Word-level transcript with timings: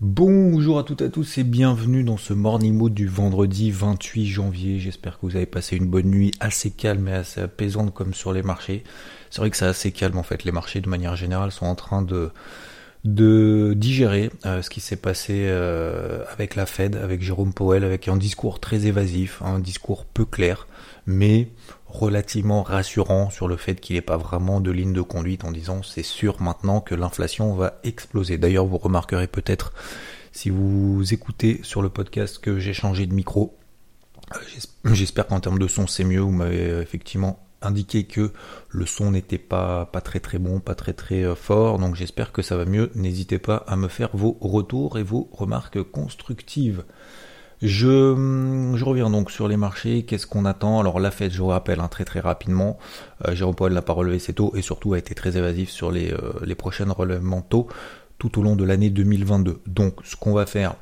Bonjour 0.00 0.78
à 0.78 0.84
toutes 0.84 1.02
et 1.02 1.06
à 1.06 1.08
tous 1.08 1.38
et 1.38 1.42
bienvenue 1.42 2.04
dans 2.04 2.18
ce 2.18 2.32
Morning 2.32 2.72
Mood 2.72 2.94
du 2.94 3.08
vendredi 3.08 3.72
28 3.72 4.26
janvier. 4.26 4.78
J'espère 4.78 5.18
que 5.18 5.26
vous 5.26 5.34
avez 5.34 5.44
passé 5.44 5.76
une 5.76 5.88
bonne 5.88 6.06
nuit 6.06 6.30
assez 6.38 6.70
calme 6.70 7.08
et 7.08 7.14
assez 7.14 7.40
apaisante 7.40 7.92
comme 7.92 8.14
sur 8.14 8.32
les 8.32 8.44
marchés. 8.44 8.84
C'est 9.30 9.40
vrai 9.40 9.50
que 9.50 9.56
c'est 9.56 9.66
assez 9.66 9.90
calme 9.90 10.16
en 10.16 10.22
fait. 10.22 10.44
Les 10.44 10.52
marchés 10.52 10.80
de 10.80 10.88
manière 10.88 11.16
générale 11.16 11.50
sont 11.50 11.66
en 11.66 11.74
train 11.74 12.02
de 12.02 12.30
de 13.04 13.74
digérer 13.76 14.30
euh, 14.44 14.62
ce 14.62 14.70
qui 14.70 14.80
s'est 14.80 14.96
passé 14.96 15.46
euh, 15.46 16.24
avec 16.32 16.56
la 16.56 16.66
Fed, 16.66 16.96
avec 16.96 17.22
Jérôme 17.22 17.52
Powell, 17.52 17.84
avec 17.84 18.08
un 18.08 18.16
discours 18.16 18.60
très 18.60 18.86
évasif, 18.86 19.40
un 19.42 19.58
discours 19.60 20.04
peu 20.04 20.24
clair, 20.24 20.66
mais 21.06 21.48
relativement 21.86 22.62
rassurant 22.62 23.30
sur 23.30 23.48
le 23.48 23.56
fait 23.56 23.76
qu'il 23.76 23.96
n'est 23.96 24.02
pas 24.02 24.16
vraiment 24.16 24.60
de 24.60 24.70
ligne 24.70 24.92
de 24.92 25.00
conduite 25.00 25.44
en 25.44 25.52
disant 25.52 25.82
c'est 25.82 26.02
sûr 26.02 26.42
maintenant 26.42 26.80
que 26.80 26.94
l'inflation 26.94 27.54
va 27.54 27.78
exploser. 27.84 28.36
D'ailleurs, 28.36 28.66
vous 28.66 28.78
remarquerez 28.78 29.26
peut-être 29.26 29.72
si 30.32 30.50
vous 30.50 31.02
écoutez 31.12 31.60
sur 31.62 31.82
le 31.82 31.88
podcast 31.88 32.38
que 32.38 32.58
j'ai 32.58 32.74
changé 32.74 33.06
de 33.06 33.14
micro. 33.14 33.56
Euh, 34.34 34.38
j'espère 34.92 35.26
qu'en 35.28 35.40
termes 35.40 35.58
de 35.58 35.68
son 35.68 35.86
c'est 35.86 36.04
mieux. 36.04 36.20
Vous 36.20 36.32
m'avez 36.32 36.80
effectivement 36.80 37.47
indiqué 37.62 38.04
que 38.04 38.32
le 38.68 38.86
son 38.86 39.10
n'était 39.12 39.38
pas, 39.38 39.88
très 40.04 40.20
très 40.20 40.38
bon, 40.38 40.60
pas 40.60 40.74
très 40.74 40.92
très 40.92 41.24
euh, 41.24 41.34
fort, 41.34 41.78
donc 41.78 41.94
j'espère 41.94 42.32
que 42.32 42.42
ça 42.42 42.56
va 42.56 42.64
mieux. 42.64 42.90
N'hésitez 42.94 43.38
pas 43.38 43.64
à 43.66 43.76
me 43.76 43.88
faire 43.88 44.10
vos 44.12 44.36
retours 44.40 44.98
et 44.98 45.02
vos 45.02 45.28
remarques 45.32 45.82
constructives. 45.82 46.84
Je, 47.60 48.14
je 48.76 48.84
reviens 48.84 49.10
donc 49.10 49.32
sur 49.32 49.48
les 49.48 49.56
marchés, 49.56 50.04
qu'est-ce 50.04 50.28
qu'on 50.28 50.44
attend? 50.44 50.78
Alors 50.78 51.00
la 51.00 51.10
fête, 51.10 51.32
je 51.32 51.42
vous 51.42 51.48
rappelle 51.48 51.80
hein, 51.80 51.88
très 51.88 52.04
très 52.04 52.20
rapidement, 52.20 52.78
euh, 53.26 53.34
Jérôme 53.34 53.56
Powell 53.56 53.72
n'a 53.72 53.82
pas 53.82 53.92
relevé 53.92 54.20
ses 54.20 54.32
taux 54.32 54.52
et 54.54 54.62
surtout 54.62 54.92
a 54.92 54.98
été 54.98 55.14
très 55.14 55.36
évasif 55.36 55.70
sur 55.70 55.90
les, 55.90 56.12
euh, 56.12 56.32
les 56.44 56.54
prochaines 56.54 56.92
relèvements 56.92 57.42
taux 57.42 57.66
tout 58.18 58.38
au 58.38 58.42
long 58.42 58.54
de 58.54 58.64
l'année 58.64 58.90
2022. 58.90 59.60
Donc 59.66 59.94
ce 60.04 60.14
qu'on 60.14 60.34
va 60.34 60.46
faire, 60.46 60.76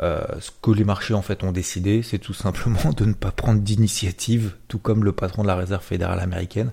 euh, 0.00 0.24
ce 0.40 0.50
que 0.62 0.70
les 0.70 0.84
marchés 0.84 1.14
en 1.14 1.22
fait 1.22 1.42
ont 1.42 1.52
décidé, 1.52 2.02
c'est 2.02 2.18
tout 2.18 2.34
simplement 2.34 2.92
de 2.96 3.04
ne 3.04 3.14
pas 3.14 3.30
prendre 3.30 3.60
d'initiative, 3.60 4.54
tout 4.68 4.78
comme 4.78 5.04
le 5.04 5.12
patron 5.12 5.42
de 5.42 5.48
la 5.48 5.56
réserve 5.56 5.82
fédérale 5.82 6.20
américaine. 6.20 6.72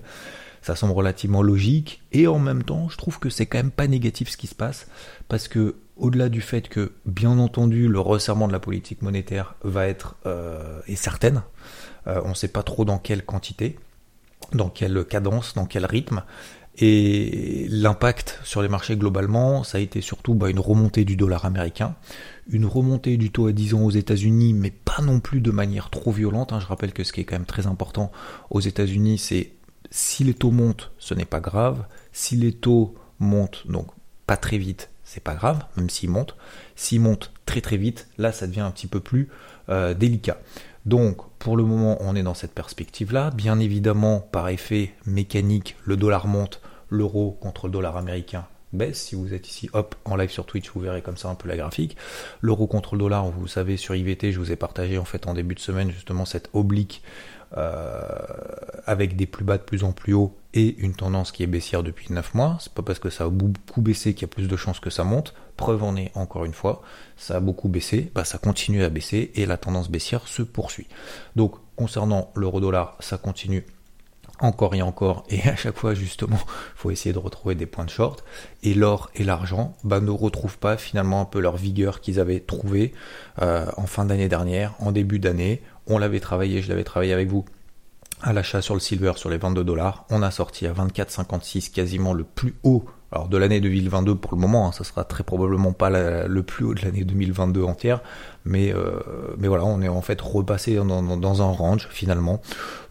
Ça 0.62 0.74
semble 0.74 0.94
relativement 0.94 1.42
logique 1.42 2.02
et 2.12 2.26
en 2.26 2.40
même 2.40 2.64
temps, 2.64 2.88
je 2.88 2.96
trouve 2.96 3.18
que 3.20 3.30
c'est 3.30 3.46
quand 3.46 3.58
même 3.58 3.70
pas 3.70 3.86
négatif 3.86 4.30
ce 4.30 4.36
qui 4.36 4.48
se 4.48 4.54
passe 4.54 4.88
parce 5.28 5.46
que 5.46 5.76
au-delà 5.96 6.28
du 6.28 6.40
fait 6.40 6.68
que, 6.68 6.92
bien 7.06 7.38
entendu, 7.38 7.88
le 7.88 8.00
resserrement 8.00 8.48
de 8.48 8.52
la 8.52 8.60
politique 8.60 9.00
monétaire 9.00 9.54
va 9.62 9.86
être 9.86 10.16
euh, 10.26 10.80
certaine, 10.94 11.42
euh, 12.06 12.20
on 12.24 12.30
ne 12.30 12.34
sait 12.34 12.48
pas 12.48 12.62
trop 12.62 12.84
dans 12.84 12.98
quelle 12.98 13.24
quantité, 13.24 13.78
dans 14.52 14.68
quelle 14.68 15.04
cadence, 15.04 15.54
dans 15.54 15.66
quel 15.66 15.86
rythme, 15.86 16.22
et 16.78 17.66
l'impact 17.70 18.38
sur 18.44 18.60
les 18.60 18.68
marchés 18.68 18.96
globalement, 18.96 19.64
ça 19.64 19.78
a 19.78 19.80
été 19.80 20.02
surtout 20.02 20.34
bah, 20.34 20.50
une 20.50 20.60
remontée 20.60 21.04
du 21.06 21.16
dollar 21.16 21.46
américain, 21.46 21.94
une 22.48 22.66
remontée 22.66 23.16
du 23.16 23.30
taux 23.30 23.46
à 23.46 23.52
10 23.52 23.74
ans 23.74 23.82
aux 23.82 23.90
États-Unis, 23.90 24.54
mais 24.54 24.70
pas 24.70 25.02
non 25.02 25.20
plus 25.20 25.40
de 25.40 25.50
manière 25.50 25.90
trop 25.90 26.12
violente. 26.12 26.52
Hein. 26.52 26.60
Je 26.60 26.66
rappelle 26.66 26.92
que 26.92 27.04
ce 27.04 27.12
qui 27.12 27.20
est 27.20 27.24
quand 27.24 27.36
même 27.36 27.46
très 27.46 27.66
important 27.66 28.12
aux 28.50 28.60
États-Unis, 28.60 29.18
c'est 29.18 29.52
si 29.90 30.24
les 30.24 30.34
taux 30.34 30.50
montent, 30.50 30.92
ce 30.98 31.14
n'est 31.14 31.24
pas 31.24 31.40
grave. 31.40 31.84
Si 32.12 32.36
les 32.36 32.52
taux 32.52 32.94
montent, 33.18 33.66
donc 33.68 33.88
pas 34.26 34.36
très 34.36 34.58
vite, 34.58 34.90
c'est 35.04 35.22
pas 35.22 35.34
grave, 35.34 35.64
même 35.76 35.90
s'ils 35.90 36.10
montent. 36.10 36.36
S'ils 36.74 37.00
montent 37.00 37.32
très 37.46 37.60
très 37.60 37.76
vite, 37.76 38.08
là 38.18 38.32
ça 38.32 38.46
devient 38.46 38.60
un 38.60 38.70
petit 38.70 38.88
peu 38.88 39.00
plus 39.00 39.28
euh, 39.68 39.94
délicat. 39.94 40.38
Donc, 40.84 41.16
pour 41.40 41.56
le 41.56 41.64
moment, 41.64 41.96
on 42.00 42.14
est 42.14 42.22
dans 42.22 42.34
cette 42.34 42.52
perspective-là. 42.52 43.30
Bien 43.32 43.58
évidemment, 43.58 44.20
par 44.20 44.48
effet 44.48 44.94
mécanique, 45.04 45.76
le 45.84 45.96
dollar 45.96 46.28
monte, 46.28 46.60
l'euro 46.90 47.32
contre 47.40 47.66
le 47.66 47.72
dollar 47.72 47.96
américain 47.96 48.46
baisse. 48.72 48.98
Si 48.98 49.14
vous 49.14 49.34
êtes 49.34 49.48
ici, 49.48 49.70
hop, 49.72 49.94
en 50.04 50.16
live 50.16 50.30
sur 50.30 50.46
Twitch, 50.46 50.70
vous 50.70 50.80
verrez 50.80 51.02
comme 51.02 51.16
ça 51.16 51.28
un 51.28 51.34
peu 51.34 51.48
la 51.48 51.56
graphique. 51.56 51.96
L'euro 52.40 52.66
contre 52.66 52.94
le 52.94 53.00
dollar, 53.00 53.26
vous 53.30 53.46
savez, 53.46 53.76
sur 53.76 53.94
IVT, 53.94 54.32
je 54.32 54.38
vous 54.38 54.52
ai 54.52 54.56
partagé 54.56 54.98
en 54.98 55.04
fait 55.04 55.26
en 55.26 55.34
début 55.34 55.54
de 55.54 55.60
semaine 55.60 55.90
justement 55.90 56.24
cette 56.24 56.50
oblique 56.52 57.02
euh, 57.56 58.00
avec 58.86 59.14
des 59.14 59.26
plus 59.26 59.44
bas 59.44 59.56
de 59.56 59.62
plus 59.62 59.84
en 59.84 59.92
plus 59.92 60.14
haut 60.14 60.36
et 60.52 60.76
une 60.78 60.94
tendance 60.94 61.30
qui 61.30 61.44
est 61.44 61.46
baissière 61.46 61.84
depuis 61.84 62.12
9 62.12 62.34
mois. 62.34 62.58
C'est 62.60 62.72
pas 62.72 62.82
parce 62.82 62.98
que 62.98 63.08
ça 63.08 63.24
a 63.24 63.28
beaucoup 63.28 63.80
baissé 63.80 64.14
qu'il 64.14 64.22
y 64.22 64.24
a 64.24 64.28
plus 64.28 64.48
de 64.48 64.56
chances 64.56 64.80
que 64.80 64.90
ça 64.90 65.04
monte. 65.04 65.32
Preuve 65.56 65.84
en 65.84 65.96
est 65.96 66.10
encore 66.16 66.44
une 66.44 66.52
fois, 66.52 66.82
ça 67.16 67.36
a 67.36 67.40
beaucoup 67.40 67.68
baissé, 67.68 68.10
bah 68.14 68.24
ça 68.24 68.38
continue 68.38 68.82
à 68.82 68.88
baisser 68.88 69.30
et 69.36 69.46
la 69.46 69.56
tendance 69.56 69.90
baissière 69.90 70.26
se 70.26 70.42
poursuit. 70.42 70.88
Donc 71.36 71.54
concernant 71.76 72.32
l'euro 72.34 72.60
dollar, 72.60 72.96
ça 73.00 73.16
continue 73.16 73.64
encore 74.38 74.74
et 74.74 74.82
encore, 74.82 75.24
et 75.28 75.48
à 75.48 75.56
chaque 75.56 75.76
fois 75.76 75.94
justement, 75.94 76.38
faut 76.76 76.90
essayer 76.90 77.12
de 77.12 77.18
retrouver 77.18 77.54
des 77.54 77.66
points 77.66 77.84
de 77.84 77.90
short. 77.90 78.24
Et 78.62 78.74
l'or 78.74 79.10
et 79.14 79.24
l'argent 79.24 79.76
bah, 79.84 80.00
ne 80.00 80.10
retrouvent 80.10 80.58
pas 80.58 80.76
finalement 80.76 81.20
un 81.20 81.24
peu 81.24 81.40
leur 81.40 81.56
vigueur 81.56 82.00
qu'ils 82.00 82.20
avaient 82.20 82.40
trouvé 82.40 82.92
euh, 83.42 83.66
en 83.76 83.86
fin 83.86 84.04
d'année 84.04 84.28
dernière, 84.28 84.74
en 84.78 84.92
début 84.92 85.18
d'année. 85.18 85.62
On 85.86 85.98
l'avait 85.98 86.20
travaillé, 86.20 86.62
je 86.62 86.68
l'avais 86.68 86.84
travaillé 86.84 87.12
avec 87.12 87.28
vous 87.28 87.44
à 88.22 88.32
l'achat 88.32 88.62
sur 88.62 88.74
le 88.74 88.80
silver 88.80 89.12
sur 89.16 89.30
les 89.30 89.38
22 89.38 89.64
dollars. 89.64 90.06
On 90.10 90.22
a 90.22 90.30
sorti 90.30 90.66
à 90.66 90.72
24,56 90.72 91.70
quasiment 91.70 92.12
le 92.12 92.24
plus 92.24 92.54
haut 92.62 92.84
alors 93.12 93.28
de 93.28 93.36
l'année 93.36 93.60
2022 93.60 94.16
pour 94.16 94.34
le 94.34 94.40
moment, 94.40 94.66
hein, 94.66 94.72
ça 94.72 94.82
sera 94.82 95.04
très 95.04 95.22
probablement 95.22 95.72
pas 95.72 95.90
le 95.90 96.42
plus 96.42 96.64
haut 96.64 96.74
de 96.74 96.82
l'année 96.82 97.04
2022 97.04 97.62
entière, 97.62 98.00
mais 98.44 98.72
euh, 98.72 99.00
mais 99.38 99.46
voilà, 99.46 99.64
on 99.64 99.80
est 99.80 99.88
en 99.88 100.02
fait 100.02 100.20
repassé 100.20 100.74
dans, 100.74 101.42
un 101.42 101.52
range 101.52 101.88
finalement. 101.90 102.42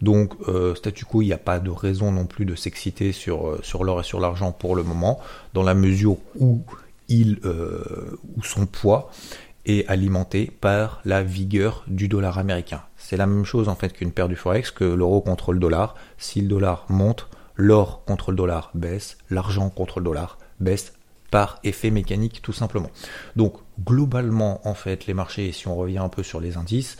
Donc 0.01 0.33
euh, 0.47 0.73
statu 0.75 1.05
quo, 1.05 1.21
il 1.21 1.25
n'y 1.25 1.33
a 1.33 1.37
pas 1.37 1.59
de 1.59 1.69
raison 1.69 2.11
non 2.11 2.25
plus 2.25 2.45
de 2.45 2.55
s'exciter 2.55 3.11
sur 3.11 3.47
euh, 3.47 3.59
sur 3.61 3.83
l'or 3.83 3.99
et 3.99 4.03
sur 4.03 4.19
l'argent 4.19 4.51
pour 4.51 4.75
le 4.75 4.83
moment, 4.83 5.19
dans 5.53 5.63
la 5.63 5.73
mesure 5.73 6.17
où 6.39 6.61
où 7.07 8.43
son 8.43 8.65
poids 8.65 9.11
est 9.67 9.87
alimenté 9.87 10.51
par 10.59 11.01
la 11.05 11.21
vigueur 11.21 11.83
du 11.87 12.07
dollar 12.07 12.39
américain. 12.39 12.81
C'est 12.97 13.17
la 13.17 13.27
même 13.27 13.45
chose 13.45 13.69
en 13.69 13.75
fait 13.75 13.93
qu'une 13.93 14.11
paire 14.11 14.27
du 14.27 14.35
forex 14.35 14.71
que 14.71 14.85
l'euro 14.85 15.21
contre 15.21 15.53
le 15.53 15.59
dollar. 15.59 15.95
Si 16.17 16.41
le 16.41 16.47
dollar 16.47 16.85
monte, 16.89 17.27
l'or 17.55 18.03
contre 18.05 18.31
le 18.31 18.37
dollar 18.37 18.71
baisse, 18.73 19.17
l'argent 19.29 19.69
contre 19.69 19.99
le 19.99 20.05
dollar 20.05 20.37
baisse 20.59 20.93
par 21.31 21.59
effet 21.63 21.91
mécanique 21.91 22.41
tout 22.41 22.53
simplement. 22.53 22.89
Donc 23.35 23.55
globalement 23.83 24.65
en 24.65 24.73
fait 24.73 25.05
les 25.05 25.13
marchés, 25.13 25.51
si 25.51 25.67
on 25.67 25.75
revient 25.75 25.97
un 25.97 26.07
peu 26.07 26.23
sur 26.23 26.39
les 26.39 26.55
indices, 26.55 26.97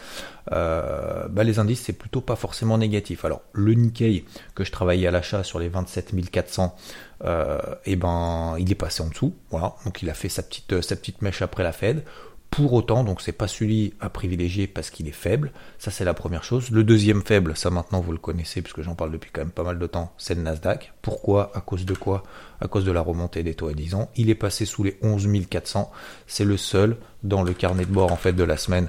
euh, 0.51 1.27
bah, 1.29 1.43
les 1.43 1.59
indices 1.59 1.81
c'est 1.81 1.93
plutôt 1.93 2.21
pas 2.21 2.35
forcément 2.35 2.77
négatif. 2.77 3.23
Alors 3.23 3.41
le 3.53 3.73
Nikkei 3.73 4.25
que 4.53 4.63
je 4.63 4.71
travaillais 4.71 5.07
à 5.07 5.11
l'achat 5.11 5.43
sur 5.43 5.59
les 5.59 5.69
27 5.69 6.29
400, 6.29 6.75
euh, 7.23 7.59
et 7.85 7.93
eh 7.93 7.95
ben 7.95 8.55
il 8.59 8.69
est 8.71 8.75
passé 8.75 9.03
en 9.03 9.07
dessous, 9.07 9.33
voilà, 9.51 9.75
donc 9.85 10.01
il 10.01 10.09
a 10.09 10.13
fait 10.13 10.29
sa 10.29 10.43
petite 10.43 10.81
sa 10.81 10.95
petite 10.95 11.21
mèche 11.21 11.41
après 11.41 11.63
la 11.63 11.71
Fed. 11.71 12.03
Pour 12.51 12.71
autant, 12.71 13.03
donc 13.03 13.21
c'est 13.21 13.33
pas 13.33 13.49
celui 13.49 13.93
à 13.99 14.09
privilégier 14.09 14.65
parce 14.65 14.89
qu'il 14.89 15.09
est 15.09 15.11
faible. 15.11 15.51
Ça 15.77 15.91
c'est 15.91 16.05
la 16.05 16.13
première 16.13 16.43
chose. 16.43 16.71
Le 16.71 16.85
deuxième 16.85 17.21
faible, 17.21 17.57
ça 17.57 17.69
maintenant 17.69 17.99
vous 17.99 18.13
le 18.13 18.17
connaissez 18.17 18.61
puisque 18.61 18.81
j'en 18.81 18.95
parle 18.95 19.11
depuis 19.11 19.29
quand 19.33 19.41
même 19.41 19.51
pas 19.51 19.63
mal 19.63 19.77
de 19.77 19.87
temps, 19.87 20.13
c'est 20.17 20.35
le 20.35 20.41
Nasdaq. 20.41 20.93
Pourquoi? 21.01 21.51
À 21.53 21.59
cause 21.59 21.85
de 21.85 21.93
quoi? 21.93 22.23
À 22.61 22.69
cause 22.69 22.85
de 22.85 22.91
la 22.91 23.01
remontée 23.01 23.43
des 23.43 23.55
taux 23.55 23.67
à 23.67 23.73
10 23.73 23.95
ans. 23.95 24.09
Il 24.15 24.29
est 24.29 24.35
passé 24.35 24.65
sous 24.65 24.83
les 24.83 24.97
11 25.01 25.27
400. 25.49 25.91
C'est 26.27 26.45
le 26.45 26.55
seul 26.55 26.95
dans 27.23 27.43
le 27.43 27.53
carnet 27.53 27.85
de 27.85 27.91
bord 27.91 28.11
en 28.13 28.17
fait 28.17 28.33
de 28.33 28.43
la 28.43 28.55
semaine 28.55 28.87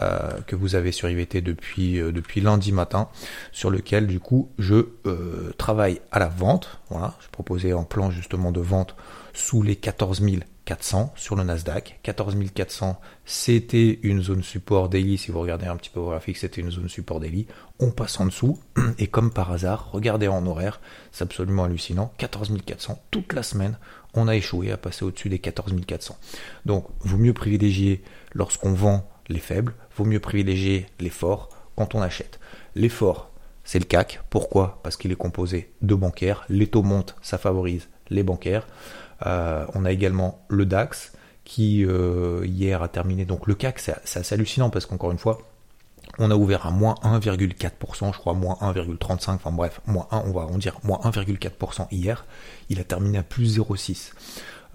euh, 0.00 0.30
que 0.46 0.54
vous 0.54 0.76
avez 0.76 0.92
sur 0.92 1.10
IVT 1.10 1.40
depuis, 1.40 1.98
euh, 1.98 2.12
depuis 2.12 2.40
lundi 2.40 2.70
matin, 2.70 3.08
sur 3.50 3.70
lequel 3.70 4.06
du 4.06 4.20
coup 4.20 4.52
je 4.56 4.86
euh, 5.06 5.52
travaille 5.58 6.00
à 6.12 6.20
la 6.20 6.28
vente. 6.28 6.78
Voilà, 6.90 7.14
je 7.20 7.28
proposais 7.30 7.72
un 7.72 7.82
plan 7.82 8.08
justement 8.08 8.52
de 8.52 8.60
vente 8.60 8.94
sous 9.34 9.62
les 9.62 9.74
14 9.74 10.20
400 10.70 11.12
sur 11.16 11.34
le 11.34 11.42
Nasdaq. 11.42 11.98
14 12.04 12.36
400, 12.54 13.00
c'était 13.24 13.98
une 14.04 14.22
zone 14.22 14.44
support 14.44 14.88
daily. 14.88 15.18
Si 15.18 15.32
vous 15.32 15.40
regardez 15.40 15.66
un 15.66 15.74
petit 15.74 15.90
peu 15.90 15.98
au 15.98 16.10
graphique, 16.10 16.36
c'était 16.36 16.60
une 16.60 16.70
zone 16.70 16.88
support 16.88 17.18
daily. 17.18 17.48
On 17.80 17.90
passe 17.90 18.20
en 18.20 18.26
dessous. 18.26 18.56
Et 19.00 19.08
comme 19.08 19.32
par 19.32 19.50
hasard, 19.50 19.90
regardez 19.90 20.28
en 20.28 20.46
horaire, 20.46 20.80
c'est 21.10 21.24
absolument 21.24 21.64
hallucinant. 21.64 22.12
14 22.18 22.56
400, 22.64 23.02
toute 23.10 23.32
la 23.32 23.42
semaine, 23.42 23.78
on 24.14 24.28
a 24.28 24.36
échoué 24.36 24.70
à 24.70 24.76
passer 24.76 25.04
au-dessus 25.04 25.28
des 25.28 25.40
14 25.40 25.74
400. 25.84 26.16
Donc, 26.66 26.86
vaut 27.00 27.18
mieux 27.18 27.34
privilégier 27.34 28.04
lorsqu'on 28.32 28.72
vend 28.72 29.10
les 29.28 29.40
faibles, 29.40 29.74
vaut 29.96 30.04
mieux 30.04 30.20
privilégier 30.20 30.86
les 31.00 31.10
forts 31.10 31.48
quand 31.74 31.96
on 31.96 32.00
achète. 32.00 32.38
Les 32.76 32.88
forts, 32.88 33.32
c'est 33.64 33.80
le 33.80 33.86
CAC. 33.86 34.20
Pourquoi? 34.30 34.78
Parce 34.84 34.96
qu'il 34.96 35.10
est 35.10 35.16
composé 35.16 35.72
de 35.82 35.96
bancaires. 35.96 36.44
Les 36.48 36.68
taux 36.68 36.84
montent, 36.84 37.16
ça 37.22 37.38
favorise 37.38 37.88
les 38.10 38.22
bancaires. 38.22 38.66
On 39.24 39.84
a 39.84 39.90
également 39.90 40.44
le 40.48 40.66
DAX 40.66 41.12
qui 41.44 41.80
hier 41.80 42.82
a 42.82 42.88
terminé. 42.88 43.24
Donc 43.24 43.46
le 43.46 43.54
CAC, 43.54 43.78
c'est 43.78 44.18
assez 44.18 44.34
hallucinant 44.34 44.70
parce 44.70 44.86
qu'encore 44.86 45.10
une 45.10 45.18
fois, 45.18 45.38
on 46.18 46.30
a 46.30 46.34
ouvert 46.34 46.66
à 46.66 46.70
moins 46.70 46.94
1,4%, 47.02 48.12
je 48.12 48.18
crois 48.18 48.34
moins 48.34 48.56
1,35%, 48.60 49.30
enfin 49.30 49.52
bref, 49.52 49.80
moins 49.86 50.06
1, 50.10 50.24
on 50.26 50.32
va 50.32 50.46
dire 50.58 50.78
moins 50.82 51.00
1,4% 51.04 51.86
hier. 51.90 52.24
Il 52.68 52.80
a 52.80 52.84
terminé 52.84 53.18
à 53.18 53.22
plus 53.22 53.58
0,6%. 53.58 54.12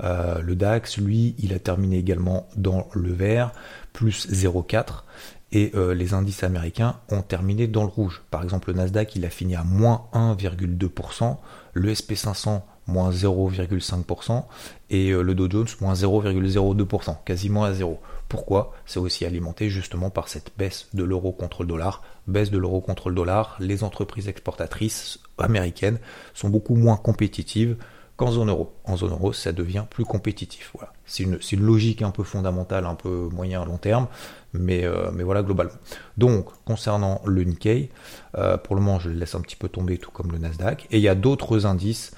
Euh, 0.04 0.42
le 0.42 0.56
DAX, 0.56 0.98
lui, 0.98 1.36
il 1.40 1.54
a 1.54 1.60
terminé 1.60 1.98
également 1.98 2.48
dans 2.58 2.88
le 2.94 3.14
vert, 3.14 3.52
plus 3.94 4.28
0,4%. 4.30 5.04
Et 5.52 5.72
euh, 5.76 5.94
les 5.94 6.14
indices 6.14 6.44
américains 6.44 7.00
ont 7.10 7.22
terminé 7.22 7.68
dans 7.68 7.84
le 7.84 7.90
rouge. 7.90 8.24
Par 8.30 8.44
exemple, 8.44 8.72
le 8.72 8.78
Nasdaq, 8.78 9.16
il 9.16 9.26
a 9.26 9.30
fini 9.30 9.56
à 9.56 9.64
moins 9.64 10.08
1,2%, 10.14 11.38
le 11.74 11.94
SP500 11.94 12.62
moins 12.88 13.12
0,5% 13.12 14.44
et 14.90 15.10
euh, 15.10 15.22
le 15.22 15.36
Dow 15.36 15.50
Jones 15.50 15.68
moins 15.82 15.94
0,02%, 15.94 17.18
quasiment 17.26 17.64
à 17.64 17.74
zéro. 17.74 18.00
Pourquoi? 18.30 18.74
C'est 18.86 19.00
aussi 19.00 19.26
alimenté 19.26 19.70
justement 19.70 20.10
par 20.10 20.28
cette 20.28 20.52
baisse 20.58 20.88
de 20.94 21.04
l'euro 21.04 21.32
contre 21.32 21.64
le 21.64 21.70
dollar. 21.70 22.04
Baisse 22.28 22.52
de 22.52 22.58
l'euro 22.58 22.82
contre 22.82 23.10
le 23.10 23.16
dollar, 23.16 23.56
les 23.60 23.84
entreprises 23.84 24.28
exportatrices 24.28 25.20
américaines 25.38 26.00
sont 26.34 26.50
beaucoup 26.50 26.76
moins 26.76 26.98
compétitives 26.98 27.78
qu'en 28.18 28.32
zone 28.32 28.50
euro. 28.50 28.74
En 28.86 28.98
zone 28.98 29.12
euro, 29.12 29.34
ça 29.34 29.52
devient 29.52 29.86
plus 29.90 30.06
compétitif. 30.06 30.72
Voilà. 30.74 30.94
C'est 31.06 31.24
une, 31.24 31.66
logique 31.66 32.02
un 32.02 32.12
peu 32.12 32.24
fondamentale, 32.24 32.86
un 32.86 32.96
peu 32.96 33.30
moyen 33.32 33.62
à 33.62 33.66
long 33.66 33.78
terme, 33.78 34.08
mais, 34.54 34.86
euh, 34.86 35.12
voilà 35.24 35.44
globalement. 35.44 35.74
Donc, 36.18 36.48
concernant 36.66 37.22
le 37.26 37.44
Nikkei, 37.44 37.90
euh, 38.38 38.58
pour 38.58 38.76
le 38.76 38.82
moment, 38.82 39.00
je 39.00 39.10
le 39.10 39.16
laisse 39.16 39.36
un 39.36 39.42
petit 39.42 39.56
peu 39.56 39.70
tomber, 39.70 39.98
tout 39.98 40.12
comme 40.12 40.32
le 40.32 40.38
Nasdaq. 40.38 40.88
Et 40.92 40.98
il 40.98 41.04
y 41.04 41.10
a 41.10 41.16
d'autres 41.16 41.66
indices 41.66 42.12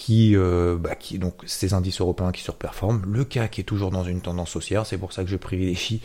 qui, 0.00 0.34
euh, 0.34 0.78
bah, 0.78 0.96
donc 1.16 1.34
ces 1.44 1.74
indices 1.74 2.00
européens 2.00 2.32
qui 2.32 2.40
surperforment. 2.40 3.02
Le 3.06 3.22
CAC 3.22 3.58
est 3.58 3.64
toujours 3.64 3.90
dans 3.90 4.02
une 4.02 4.22
tendance 4.22 4.56
haussière, 4.56 4.86
c'est 4.86 4.96
pour 4.96 5.12
ça 5.12 5.24
que 5.24 5.28
je 5.28 5.36
privilégie 5.36 6.00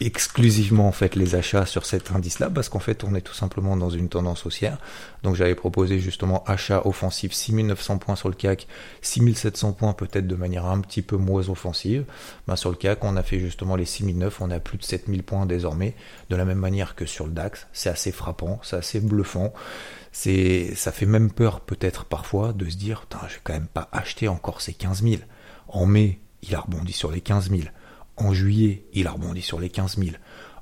exclusivement 0.00 0.88
en 0.88 0.92
fait 0.92 1.14
les 1.14 1.36
achats 1.36 1.66
sur 1.66 1.86
cet 1.86 2.10
indice-là 2.10 2.50
parce 2.50 2.68
qu'en 2.68 2.80
fait 2.80 3.04
on 3.04 3.14
est 3.14 3.20
tout 3.20 3.34
simplement 3.34 3.76
dans 3.76 3.90
une 3.90 4.08
tendance 4.08 4.46
haussière. 4.46 4.78
Donc 5.22 5.36
j'avais 5.36 5.54
proposé 5.54 5.98
justement 5.98 6.42
achat 6.46 6.86
offensif 6.86 7.34
6900 7.34 7.98
points 7.98 8.16
sur 8.16 8.30
le 8.30 8.34
CAC, 8.34 8.66
6700 9.02 9.72
points 9.74 9.92
peut-être 9.92 10.26
de 10.26 10.34
manière 10.36 10.64
un 10.64 10.80
petit 10.80 11.02
peu 11.02 11.16
moins 11.16 11.46
offensive. 11.50 12.04
Ben, 12.48 12.56
sur 12.56 12.70
le 12.70 12.76
CAC 12.76 13.04
on 13.04 13.14
a 13.14 13.22
fait 13.22 13.40
justement 13.40 13.76
les 13.76 13.84
6009, 13.84 14.40
on 14.40 14.50
à 14.50 14.58
plus 14.58 14.78
de 14.78 14.84
7000 14.84 15.22
points 15.22 15.44
désormais, 15.44 15.94
de 16.30 16.36
la 16.36 16.46
même 16.46 16.58
manière 16.58 16.94
que 16.94 17.04
sur 17.04 17.26
le 17.26 17.32
DAX. 17.32 17.66
C'est 17.74 17.90
assez 17.90 18.10
frappant, 18.10 18.58
c'est 18.62 18.76
assez 18.76 19.00
bluffant. 19.00 19.52
C'est, 20.16 20.76
ça 20.76 20.92
fait 20.92 21.06
même 21.06 21.32
peur 21.32 21.60
peut-être 21.60 22.04
parfois 22.04 22.52
de 22.52 22.70
se 22.70 22.76
dire, 22.76 23.04
je 23.28 23.34
vais 23.34 23.40
quand 23.42 23.52
même 23.52 23.66
pas 23.66 23.88
acheter 23.90 24.28
encore 24.28 24.60
ces 24.60 24.72
15 24.72 25.02
000. 25.02 25.22
En 25.66 25.86
mai, 25.86 26.20
il 26.44 26.54
a 26.54 26.60
rebondi 26.60 26.92
sur 26.92 27.10
les 27.10 27.20
15 27.20 27.50
000. 27.50 27.62
En 28.16 28.32
juillet, 28.32 28.84
il 28.92 29.08
a 29.08 29.10
rebondi 29.10 29.42
sur 29.42 29.58
les 29.58 29.70
15 29.70 29.96
000. 29.98 30.10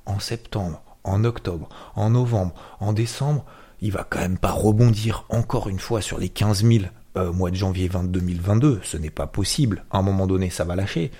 En 0.06 0.20
septembre, 0.20 0.82
en 1.04 1.22
octobre, 1.25 1.69
en 1.94 2.08
novembre, 2.08 2.54
en 2.81 2.94
décembre, 2.94 3.44
il 3.82 3.93
va 3.93 4.06
quand 4.08 4.20
même 4.20 4.38
pas 4.38 4.52
rebondir 4.52 5.26
encore 5.28 5.69
une 5.69 5.78
fois 5.78 6.00
sur 6.00 6.19
les 6.19 6.31
15 6.31 6.64
000 6.64 6.84
euh, 7.19 7.31
mois 7.31 7.50
de 7.50 7.56
janvier 7.56 7.90
2022. 7.90 8.81
Ce 8.82 8.96
n'est 8.96 9.10
pas 9.10 9.26
possible. 9.26 9.84
À 9.90 9.99
un 9.99 10.02
moment 10.02 10.26
donné, 10.26 10.49
ça 10.49 10.64
va 10.64 10.76
lâcher. 10.76 11.10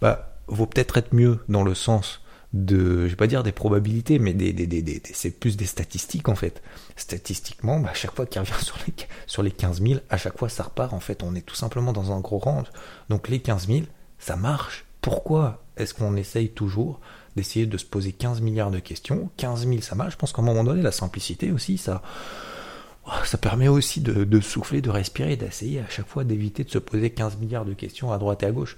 Bah, 0.00 0.36
vaut 0.48 0.66
peut-être 0.66 0.96
être 0.96 1.14
mieux 1.14 1.38
dans 1.48 1.62
le 1.62 1.74
sens 1.74 2.20
de, 2.52 3.04
je 3.04 3.10
vais 3.10 3.16
pas 3.16 3.26
dire 3.26 3.42
des 3.42 3.52
probabilités, 3.52 4.18
mais 4.18 4.32
des, 4.32 5.02
c'est 5.12 5.30
plus 5.30 5.56
des 5.56 5.66
statistiques 5.66 6.28
en 6.28 6.34
fait. 6.34 6.62
Statistiquement, 6.96 7.80
bah, 7.80 7.90
à 7.90 7.94
chaque 7.94 8.14
fois 8.14 8.26
qu'il 8.26 8.40
revient 8.40 8.52
sur 8.62 8.76
les, 8.86 8.94
sur 9.26 9.42
les 9.42 9.50
15 9.50 9.82
000, 9.82 10.00
à 10.10 10.16
chaque 10.16 10.38
fois 10.38 10.48
ça 10.48 10.64
repart. 10.64 10.92
En 10.92 11.00
fait, 11.00 11.22
on 11.22 11.34
est 11.34 11.42
tout 11.42 11.54
simplement 11.54 11.92
dans 11.92 12.12
un 12.12 12.20
gros 12.20 12.38
range. 12.38 12.66
Donc 13.08 13.28
les 13.28 13.40
15 13.40 13.66
000, 13.66 13.80
ça 14.18 14.36
marche. 14.36 14.84
Pourquoi 15.00 15.62
est-ce 15.76 15.94
qu'on 15.94 16.16
essaye 16.16 16.50
toujours 16.50 17.00
d'essayer 17.36 17.66
de 17.66 17.76
se 17.76 17.84
poser 17.84 18.12
15 18.12 18.40
milliards 18.40 18.70
de 18.70 18.78
questions? 18.78 19.30
15 19.36 19.68
000, 19.68 19.80
ça 19.82 19.94
marche. 19.94 20.12
Je 20.12 20.18
pense 20.18 20.32
qu'à 20.32 20.42
un 20.42 20.44
moment 20.44 20.64
donné, 20.64 20.82
la 20.82 20.92
simplicité 20.92 21.52
aussi, 21.52 21.78
ça, 21.78 22.02
ça 23.24 23.38
permet 23.38 23.68
aussi 23.68 24.00
de, 24.00 24.40
souffler, 24.40 24.80
de 24.80 24.90
respirer, 24.90 25.36
d'essayer 25.36 25.80
à 25.80 25.88
chaque 25.88 26.08
fois 26.08 26.24
d'éviter 26.24 26.64
de 26.64 26.70
se 26.70 26.78
poser 26.78 27.10
15 27.10 27.38
milliards 27.38 27.64
de 27.64 27.74
questions 27.74 28.12
à 28.12 28.18
droite 28.18 28.42
et 28.42 28.46
à 28.46 28.50
gauche. 28.50 28.76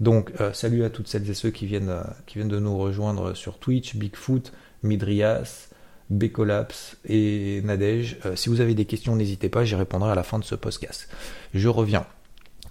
Donc, 0.00 0.32
euh, 0.40 0.52
salut 0.52 0.84
à 0.84 0.90
toutes 0.90 1.08
celles 1.08 1.28
et 1.28 1.34
ceux 1.34 1.50
qui 1.50 1.66
viennent, 1.66 1.90
euh, 1.90 2.02
qui 2.26 2.38
viennent 2.38 2.48
de 2.48 2.58
nous 2.58 2.76
rejoindre 2.76 3.34
sur 3.34 3.58
Twitch, 3.58 3.96
Bigfoot, 3.96 4.52
Midrias, 4.82 5.68
Bécolaps 6.10 6.96
et 7.06 7.60
Nadège. 7.64 8.18
Euh, 8.24 8.36
si 8.36 8.48
vous 8.48 8.60
avez 8.60 8.74
des 8.74 8.84
questions, 8.84 9.16
n'hésitez 9.16 9.48
pas, 9.48 9.64
j'y 9.64 9.74
répondrai 9.74 10.10
à 10.10 10.14
la 10.14 10.22
fin 10.22 10.38
de 10.38 10.44
ce 10.44 10.54
podcast. 10.54 11.08
Je 11.54 11.68
reviens. 11.68 12.06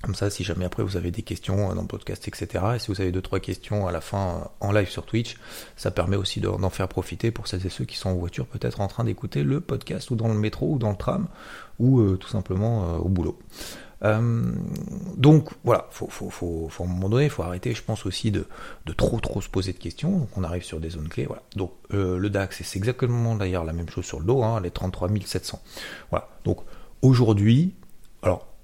Comme 0.06 0.14
ça, 0.14 0.30
si 0.30 0.44
jamais 0.44 0.66
après 0.66 0.84
vous 0.84 0.98
avez 0.98 1.10
des 1.10 1.24
questions 1.24 1.74
dans 1.74 1.82
le 1.82 1.88
podcast, 1.88 2.28
etc., 2.28 2.64
et 2.76 2.80
si 2.80 2.92
vous 2.92 3.02
avez 3.02 3.12
deux 3.12 3.24
trois 3.24 3.40
questions 3.40 3.88
à 3.88 3.92
la 3.92 4.02
fin 4.02 4.18
euh, 4.36 4.48
en 4.60 4.72
live 4.72 4.88
sur 4.88 5.04
Twitch, 5.04 5.36
ça 5.78 5.90
permet 5.90 6.16
aussi 6.16 6.42
d'en 6.42 6.70
faire 6.70 6.88
profiter 6.88 7.32
pour 7.32 7.48
celles 7.48 7.66
et 7.66 7.70
ceux 7.70 7.86
qui 7.86 7.98
sont 7.98 8.10
en 8.10 8.14
voiture, 8.14 8.46
peut-être 8.46 8.82
en 8.82 8.88
train 8.88 9.04
d'écouter 9.04 9.42
le 9.42 9.62
podcast, 9.62 10.12
ou 10.12 10.16
dans 10.16 10.28
le 10.28 10.36
métro, 10.36 10.74
ou 10.74 10.78
dans 10.78 10.92
le 10.92 10.96
tram, 10.96 11.26
ou 11.80 12.02
euh, 12.02 12.18
tout 12.18 12.28
simplement 12.28 12.84
euh, 12.84 12.98
au 12.98 13.10
boulot. 13.10 13.40
donc 15.18 15.50
voilà, 15.64 15.88
faut, 15.90 16.08
faut, 16.08 16.30
faut, 16.30 16.68
faut, 16.70 16.84
à 16.84 16.86
un 16.86 16.90
moment 16.90 17.10
donné, 17.10 17.28
faut 17.28 17.42
arrêter, 17.42 17.74
je 17.74 17.82
pense 17.82 18.06
aussi 18.06 18.30
de, 18.30 18.46
de, 18.86 18.94
trop 18.94 19.20
trop 19.20 19.42
se 19.42 19.50
poser 19.50 19.74
de 19.74 19.80
questions. 19.80 20.20
Donc 20.20 20.30
on 20.38 20.44
arrive 20.44 20.64
sur 20.64 20.80
des 20.80 20.92
zones 20.92 21.10
clés. 21.10 21.26
Voilà. 21.26 21.42
Donc 21.56 21.72
le 21.90 22.30
DAX, 22.30 22.62
c'est 22.62 22.78
exactement 22.78 23.34
d'ailleurs 23.34 23.64
la 23.64 23.74
même 23.74 23.90
chose 23.90 24.06
sur 24.06 24.20
le 24.20 24.26
dos, 24.26 24.44
hein, 24.44 24.62
les 24.62 24.70
33 24.70 25.10
700. 25.26 25.60
Voilà. 26.12 26.28
Donc 26.44 26.60
aujourd'hui, 27.02 27.74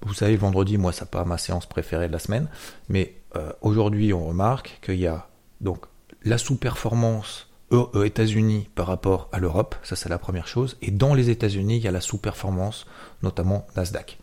vous 0.04 0.14
savez, 0.14 0.36
vendredi, 0.36 0.78
moi, 0.78 0.92
c'est 0.92 1.10
pas 1.10 1.24
ma 1.24 1.38
séance 1.38 1.66
préférée 1.66 2.08
de 2.08 2.12
la 2.12 2.18
semaine, 2.18 2.48
mais 2.88 3.14
euh, 3.36 3.52
aujourd'hui, 3.60 4.12
on 4.12 4.26
remarque 4.26 4.78
qu'il 4.82 4.98
y 4.98 5.06
a 5.06 5.28
donc 5.60 5.86
la 6.24 6.38
sous-performance 6.38 7.48
aux 7.70 8.04
États-Unis 8.04 8.68
par 8.74 8.86
rapport 8.86 9.30
à 9.32 9.38
l'Europe, 9.38 9.74
ça 9.82 9.96
c'est 9.96 10.10
la 10.10 10.18
première 10.18 10.46
chose, 10.46 10.76
et 10.82 10.90
dans 10.90 11.14
les 11.14 11.30
États-Unis, 11.30 11.78
il 11.78 11.82
y 11.82 11.88
a 11.88 11.90
la 11.90 12.02
sous-performance, 12.02 12.86
notamment 13.22 13.66
Nasdaq, 13.76 14.18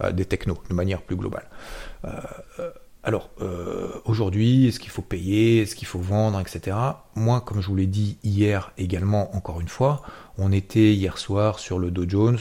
euh, 0.00 0.12
des 0.12 0.24
technos, 0.24 0.62
de 0.70 0.74
manière 0.74 1.02
plus 1.02 1.16
globale. 1.16 1.48
Euh, 2.06 2.20
alors, 3.02 3.30
est-ce 4.22 4.80
qu'il 4.80 4.90
faut 4.90 5.02
payer, 5.02 5.62
est-ce 5.62 5.74
qu'il 5.74 5.86
faut 5.86 5.98
vendre, 5.98 6.40
etc. 6.40 6.76
Moi, 7.14 7.40
comme 7.40 7.60
je 7.60 7.68
vous 7.68 7.76
l'ai 7.76 7.86
dit 7.86 8.18
hier 8.24 8.72
également, 8.78 9.34
encore 9.36 9.60
une 9.60 9.68
fois, 9.68 10.02
on 10.38 10.52
était 10.52 10.92
hier 10.94 11.18
soir 11.18 11.58
sur 11.58 11.78
le 11.78 11.90
Dow 11.90 12.08
Jones. 12.08 12.38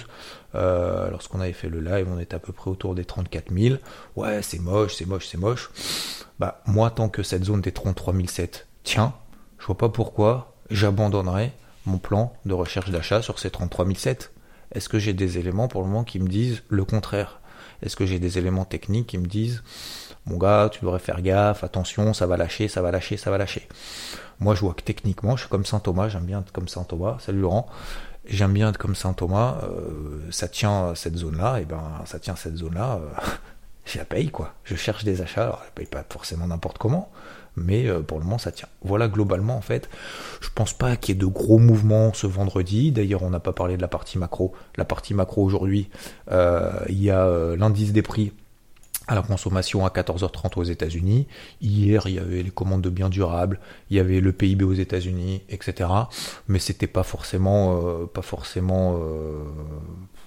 Euh, 0.56 1.10
lorsqu'on 1.10 1.42
avait 1.42 1.54
fait 1.54 1.70
le 1.70 1.82
live, 1.82 2.08
on 2.10 2.20
était 2.20 2.36
à 2.36 2.40
peu 2.40 2.54
près 2.54 2.72
autour 2.72 2.96
des 2.96 3.06
34 3.06 3.54
000. 3.54 3.76
Ouais, 4.16 4.42
c'est 4.42 4.60
moche, 4.60 4.96
c'est 4.96 5.06
moche, 5.06 5.28
c'est 5.28 5.38
moche. 5.38 5.70
Bah, 6.40 6.62
moi, 6.66 6.90
tant 6.92 7.10
que 7.10 7.24
cette 7.24 7.44
zone 7.44 7.62
des 7.62 7.72
33 7.72 8.14
007 8.26 8.68
tiens, 8.84 9.14
je 9.60 9.66
vois 9.66 9.78
pas 9.78 9.90
pourquoi 9.90 10.56
j'abandonnerais 10.70 11.54
mon 11.86 11.98
plan 11.98 12.34
de 12.46 12.54
recherche 12.54 12.90
d'achat 12.90 13.22
sur 13.22 13.40
ces 13.40 13.50
33 13.50 13.86
007. 13.96 14.32
Est-ce 14.74 14.90
que 14.90 15.00
j'ai 15.00 15.14
des 15.14 15.38
éléments 15.38 15.68
pour 15.68 15.82
le 15.82 15.88
moment 15.88 16.04
qui 16.04 16.20
me 16.20 16.28
disent 16.28 16.64
le 16.70 16.86
contraire? 16.86 17.42
Est-ce 17.82 17.96
que 17.96 18.06
j'ai 18.06 18.20
des 18.20 18.38
éléments 18.38 18.66
techniques 18.66 19.08
qui 19.08 19.18
me 19.18 19.28
disent 19.28 19.64
mon 20.26 20.38
gars, 20.38 20.70
tu 20.72 20.82
devrais 20.82 21.00
faire 21.00 21.22
gaffe, 21.22 21.64
attention, 21.64 22.14
ça 22.14 22.26
va 22.26 22.38
lâcher, 22.38 22.68
ça 22.68 22.82
va 22.82 22.92
lâcher, 22.92 23.18
ça 23.18 23.30
va 23.30 23.38
lâcher. 23.38 23.68
Moi, 24.40 24.56
je 24.56 24.62
vois 24.62 24.74
que 24.74 24.82
techniquement, 24.82 25.36
je 25.36 25.42
suis 25.42 25.50
comme 25.50 25.66
Saint 25.66 25.80
Thomas, 25.80 26.10
j'aime 26.10 26.26
bien 26.26 26.42
être 26.42 26.52
comme 26.52 26.68
Saint 26.68 26.84
Thomas. 26.84 27.18
Salut 27.20 27.42
Laurent. 27.42 27.68
J'aime 28.28 28.54
bien 28.54 28.70
être 28.70 28.78
comme 28.78 28.96
Saint 28.96 29.14
Thomas. 29.14 29.58
Euh, 29.64 30.20
ça 30.32 30.48
tient 30.48 30.96
cette 30.96 31.16
zone-là, 31.16 31.60
et 31.62 31.66
ben, 31.66 31.82
ça 32.06 32.20
tient 32.20 32.36
cette 32.36 32.58
zone-là. 32.58 33.00
Euh, 33.02 33.22
je 33.86 34.00
la 34.00 34.06
paye, 34.06 34.30
quoi. 34.30 34.54
Je 34.64 34.76
cherche 34.76 35.04
des 35.04 35.22
achats. 35.22 35.44
Alors, 35.44 35.62
je 35.68 35.72
paye 35.74 35.86
pas 35.86 36.04
forcément 36.10 36.48
n'importe 36.48 36.80
comment, 36.80 37.12
mais 37.56 37.88
euh, 37.88 38.02
pour 38.02 38.18
le 38.18 38.26
moment, 38.26 38.40
ça 38.40 38.52
tient. 38.52 38.68
Voilà, 38.82 39.08
globalement, 39.08 39.56
en 39.56 39.62
fait, 39.62 39.90
je 40.42 40.50
pense 40.54 40.74
pas 40.74 40.98
qu'il 40.98 41.16
y 41.16 41.18
ait 41.18 41.22
de 41.22 41.28
gros 41.28 41.60
mouvements 41.60 42.14
ce 42.14 42.26
vendredi. 42.26 42.92
D'ailleurs, 42.92 43.22
on 43.22 43.30
n'a 43.30 43.40
pas 43.40 43.54
parlé 43.54 43.78
de 43.78 43.82
la 43.82 43.88
partie 43.88 44.18
macro. 44.18 44.54
La 44.76 44.86
partie 44.86 45.14
macro 45.14 45.44
aujourd'hui, 45.44 45.90
il 46.32 47.02
y 47.02 47.12
a 47.12 47.56
l'indice 47.56 47.94
des 47.94 48.02
prix 48.02 48.34
à 49.08 49.16
la 49.16 49.22
consommation 49.22 49.86
à 49.86 49.90
14h30 49.90 50.58
aux 50.58 50.64
États-Unis. 50.64 51.28
Hier, 51.62 52.04
il 52.08 52.16
y 52.16 52.20
avait 52.20 52.44
les 52.44 52.50
commandes 52.50 52.82
de 52.82 52.90
biens 52.90 53.10
durables, 53.10 53.60
il 53.90 53.98
y 53.98 54.00
avait 54.00 54.20
le 54.20 54.32
PIB 54.32 54.64
aux 54.64 54.74
États-Unis, 54.74 55.44
etc. 55.50 55.90
Mais 56.48 56.60
c'était 56.60 56.88
pas 56.88 57.04
forcément, 57.04 57.82
euh, 57.84 58.06
pas 58.06 58.22
forcément 58.22 58.98
euh, 59.00 59.44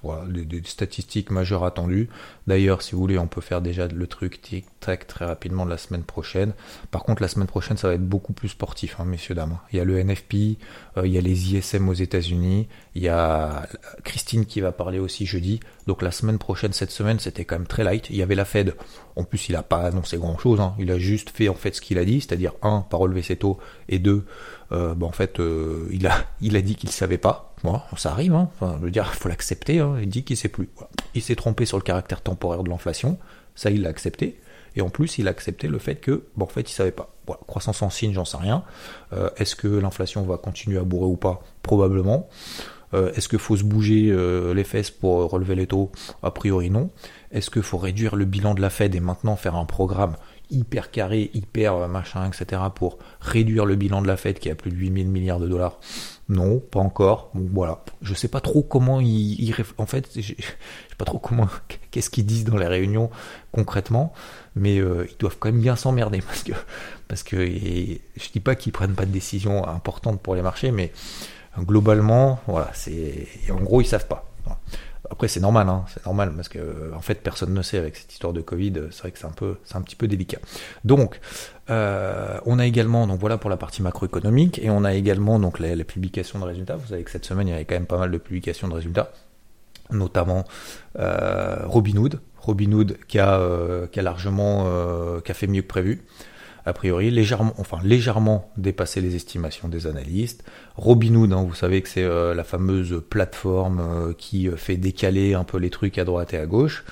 voilà, 0.03 0.25
des, 0.27 0.63
statistiques 0.65 1.31
majeures 1.31 1.65
attendues. 1.65 2.09
D'ailleurs, 2.47 2.83
si 2.83 2.93
vous 2.93 3.01
voulez, 3.01 3.19
on 3.19 3.27
peut 3.27 3.41
faire 3.41 3.61
déjà 3.61 3.89
le 3.89 4.07
truc 4.07 4.41
tic-tac 4.41 5.07
très 5.07 5.25
rapidement 5.25 5.65
la 5.65 5.79
semaine 5.79 6.05
prochaine. 6.05 6.53
Par 6.91 7.03
contre, 7.03 7.23
la 7.23 7.29
semaine 7.29 7.49
prochaine, 7.49 7.77
ça 7.77 7.89
va 7.89 7.95
être 7.95 8.07
beaucoup 8.07 8.33
plus 8.33 8.49
sportif, 8.49 8.97
hein, 9.01 9.05
messieurs, 9.05 9.35
dames. 9.35 9.59
Il 9.73 9.79
y 9.79 9.81
a 9.81 9.85
le 9.85 9.99
NFP, 9.99 10.59
euh, 10.97 11.07
il 11.07 11.13
y 11.13 11.19
a 11.19 11.21
les 11.21 11.55
ISM 11.55 11.89
aux 11.89 11.95
États-Unis, 11.95 12.69
il 12.99 13.05
y 13.05 13.09
a 13.09 13.69
Christine 14.03 14.45
qui 14.45 14.61
va 14.61 14.73
parler 14.73 14.99
aussi 14.99 15.25
jeudi. 15.25 15.61
Donc 15.87 16.03
la 16.03 16.11
semaine 16.11 16.39
prochaine, 16.39 16.73
cette 16.73 16.91
semaine, 16.91 17.21
c'était 17.21 17.45
quand 17.45 17.55
même 17.55 17.69
très 17.69 17.85
light. 17.85 18.11
Il 18.11 18.17
y 18.17 18.23
avait 18.23 18.35
la 18.35 18.45
Fed. 18.45 18.75
En 19.15 19.23
plus, 19.23 19.49
il 19.49 19.53
n'a 19.53 19.63
pas 19.63 19.83
annoncé 19.83 20.17
grand-chose. 20.17 20.61
Hein. 20.61 20.75
Il 20.81 20.91
a 20.91 20.99
juste 20.99 21.31
fait 21.31 21.49
en 21.49 21.55
fait 21.55 21.77
ce 21.77 21.81
qu'il 21.81 21.97
a 21.99 22.05
dit, 22.05 22.21
c'est-à-dire 22.21 22.55
un, 22.61 22.81
pas 22.81 22.97
relever 22.97 23.23
ses 23.23 23.37
taux, 23.37 23.59
et 23.89 24.01
deux, 24.01 24.27
euh, 24.73 24.97
en 25.01 25.13
fait, 25.13 25.39
euh, 25.39 25.87
il, 25.93 26.09
a, 26.57 26.61
dit 26.61 26.75
qu'il 26.75 26.91
savait 26.91 27.19
pas. 27.19 27.55
Bon, 27.63 27.81
ça 27.97 28.11
arrive, 28.11 28.35
hein. 28.35 28.51
je 28.61 28.85
veux 28.85 28.91
dire, 28.91 29.15
faut 29.15 29.29
l'accepter. 29.29 29.79
Hein. 29.79 29.99
Il 30.03 30.09
dit 30.09 30.25
qu'il 30.25 30.37
sait 30.37 30.49
plus. 30.49 30.69
Il 31.15 31.23
s'est 31.23 31.37
trompé 31.37 31.67
sur 31.67 31.77
le 31.77 31.85
caractère 31.85 32.21
temporaire 32.21 32.65
de 32.65 32.69
l'inflation. 32.69 33.17
Ça, 33.55 33.71
il 33.71 33.83
l'a 33.83 33.91
accepté. 33.91 34.41
Et 34.75 34.81
en 34.81 34.89
plus, 34.89 35.19
il 35.19 35.29
a 35.29 35.31
accepté 35.31 35.69
le 35.69 35.79
fait 35.79 35.97
que, 35.97 36.25
bon, 36.37 36.47
en 36.47 36.49
fait, 36.49 36.69
il 36.69 36.75
savait 36.75 36.91
pas. 36.91 37.15
Croissance 37.47 37.81
en 37.83 37.91
signe, 37.91 38.13
j'en 38.13 38.25
sais 38.25 38.39
rien. 38.39 38.65
Euh, 39.13 39.31
est-ce 39.37 39.55
que 39.55 39.69
l'inflation 39.69 40.25
va 40.25 40.37
continuer 40.37 40.79
à 40.79 40.83
bourrer 40.83 41.07
ou 41.07 41.17
pas? 41.17 41.43
Probablement. 41.63 42.29
Euh, 42.95 43.13
est-ce 43.15 43.29
qu'il 43.29 43.39
faut 43.39 43.57
se 43.57 43.65
bouger 43.65 44.09
euh, 44.11 44.55
les 44.55 44.65
fesses 44.65 44.91
pour 44.91 45.31
relever 45.31 45.55
les 45.55 45.67
taux? 45.67 45.91
A 46.23 46.31
priori 46.31 46.71
non. 46.71 46.91
Est-ce 47.31 47.51
qu'il 47.51 47.63
faut 47.63 47.79
réduire 47.79 48.17
le 48.17 48.25
bilan 48.25 48.55
de 48.55 48.61
la 48.61 48.71
Fed 48.71 48.95
et 48.95 49.01
maintenant 49.01 49.37
faire 49.37 49.57
un 49.57 49.67
programme 49.67 50.17
hyper 50.51 50.91
carré, 50.91 51.31
hyper 51.35 51.89
machin, 51.89 52.27
etc. 52.27 52.63
pour 52.75 52.99
réduire 53.21 53.67
le 53.67 53.77
bilan 53.77 54.01
de 54.01 54.07
la 54.07 54.17
Fed 54.17 54.39
qui 54.39 54.49
a 54.51 54.55
plus 54.55 54.71
de 54.71 54.77
8000 54.77 55.09
milliards 55.09 55.41
de 55.41 55.47
dollars? 55.47 55.79
Non, 56.31 56.59
pas 56.59 56.81
encore. 56.81 57.31
Bon, 57.35 57.49
voilà. 57.53 57.85
Je 58.01 58.15
sais 58.15 58.29
pas 58.29 58.41
trop 58.41 58.63
comment 58.63 59.01
ils... 59.01 59.55
en 59.77 59.87
fait, 59.87 60.09
je 60.15 60.21
sais 60.23 60.37
pas 60.97 61.05
trop 61.05 61.19
comment... 61.19 61.49
Qu'est-ce 61.91 62.11
qu'ils 62.11 62.27
disent 62.27 62.45
dans 62.45 62.57
les 62.57 62.67
réunions 62.67 63.11
concrètement 63.51 64.13
mais 64.59 64.79
euh, 64.79 65.07
ils 65.09 65.17
doivent 65.19 65.37
quand 65.39 65.51
même 65.51 65.61
bien 65.61 65.77
s'emmerder 65.77 66.21
parce 66.21 66.43
que 66.43 66.53
parce 67.07 67.23
que 67.23 67.47
je 67.47 68.31
dis 68.33 68.41
pas 68.41 68.55
qu'ils 68.55 68.73
prennent 68.73 68.95
pas 68.95 69.07
de 69.07 69.11
décisions 69.11 69.67
importantes 69.67 70.21
pour 70.21 70.35
les 70.35 70.43
marchés, 70.43 70.71
mais 70.73 70.93
globalement, 71.63 72.41
voilà, 72.47 72.71
c'est 72.75 73.27
en 73.51 73.61
gros 73.61 73.81
ils 73.81 73.87
savent 73.87 74.07
pas. 74.07 74.25
Après 75.11 75.29
c'est 75.29 75.41
normal, 75.41 75.69
hein, 75.69 75.85
c'est 75.89 76.05
normal 76.05 76.33
parce 76.35 76.49
que 76.49 76.93
en 76.95 77.01
fait 77.01 77.23
personne 77.23 77.55
ne 77.55 77.63
sait 77.63 77.79
avec 77.79 77.97
cette 77.97 78.13
histoire 78.13 78.33
de 78.33 78.41
Covid, 78.41 78.75
c'est 78.91 79.01
vrai 79.01 79.11
que 79.11 79.19
c'est 79.19 79.27
un 79.27 79.31
peu 79.31 79.57
c'est 79.65 79.77
un 79.77 79.83
petit 79.83 79.97
peu 79.97 80.07
délicat. 80.07 80.39
Donc 80.85 81.21
euh, 81.71 82.39
on 82.45 82.59
a 82.59 82.67
également 82.67 83.07
donc 83.07 83.19
voilà 83.19 83.39
pour 83.39 83.49
la 83.49 83.57
partie 83.57 83.83
macroéconomique 83.83 84.59
et 84.59 84.71
on 84.71 84.85
a 84.85 84.95
également 84.95 85.39
donc 85.39 85.61
les, 85.61 85.83
publications 85.85 86.39
de 86.39 86.45
résultats. 86.45 86.77
Vous 86.77 86.89
savez 86.89 87.05
que 87.05 87.11
cette 87.11 87.25
semaine 87.25 87.49
il 87.49 87.53
y 87.53 87.55
avait 87.55 87.65
quand 87.65 87.77
même 87.77 87.87
pas 87.87 87.99
mal 87.99 88.11
de 88.11 88.19
publications 88.19 88.69
de 88.69 88.75
résultats 88.75 89.11
notamment 89.91 90.45
euh, 90.99 91.57
Robinhood, 91.65 92.21
Robinhood 92.39 92.99
qui 93.09 93.19
a, 93.19 93.39
euh, 93.39 93.87
qui 93.87 94.01
a 94.01 94.03
largement 94.03 94.65
euh, 94.67 95.21
qui 95.21 95.31
a 95.31 95.35
fait 95.35 95.47
mieux 95.47 95.63
que 95.63 95.67
prévu 95.69 96.05
a 96.69 96.73
priori 96.73 97.11
légèrement 97.11 97.55
enfin 97.59 97.79
légèrement 97.83 98.51
dépassé 98.57 99.01
les 99.01 99.17
estimations 99.17 99.69
des 99.69 99.87
analystes. 99.87 100.45
Robinhood, 100.77 101.33
hein, 101.33 101.45
vous 101.47 101.55
savez 101.55 101.83
que 101.83 101.89
c'est 101.89 102.05
euh, 102.05 102.35
la 102.35 102.45
fameuse 102.45 103.03
plateforme 103.09 104.15
qui 104.17 104.49
fait 104.57 104.77
décaler 104.77 105.35
un 105.35 105.45
peu 105.45 105.59
les 105.59 105.71
trucs 105.71 105.99
à 105.99 106.05
droite 106.05 106.35
et 106.35 106.39
à 106.39 106.47
gauche. 106.47 106.85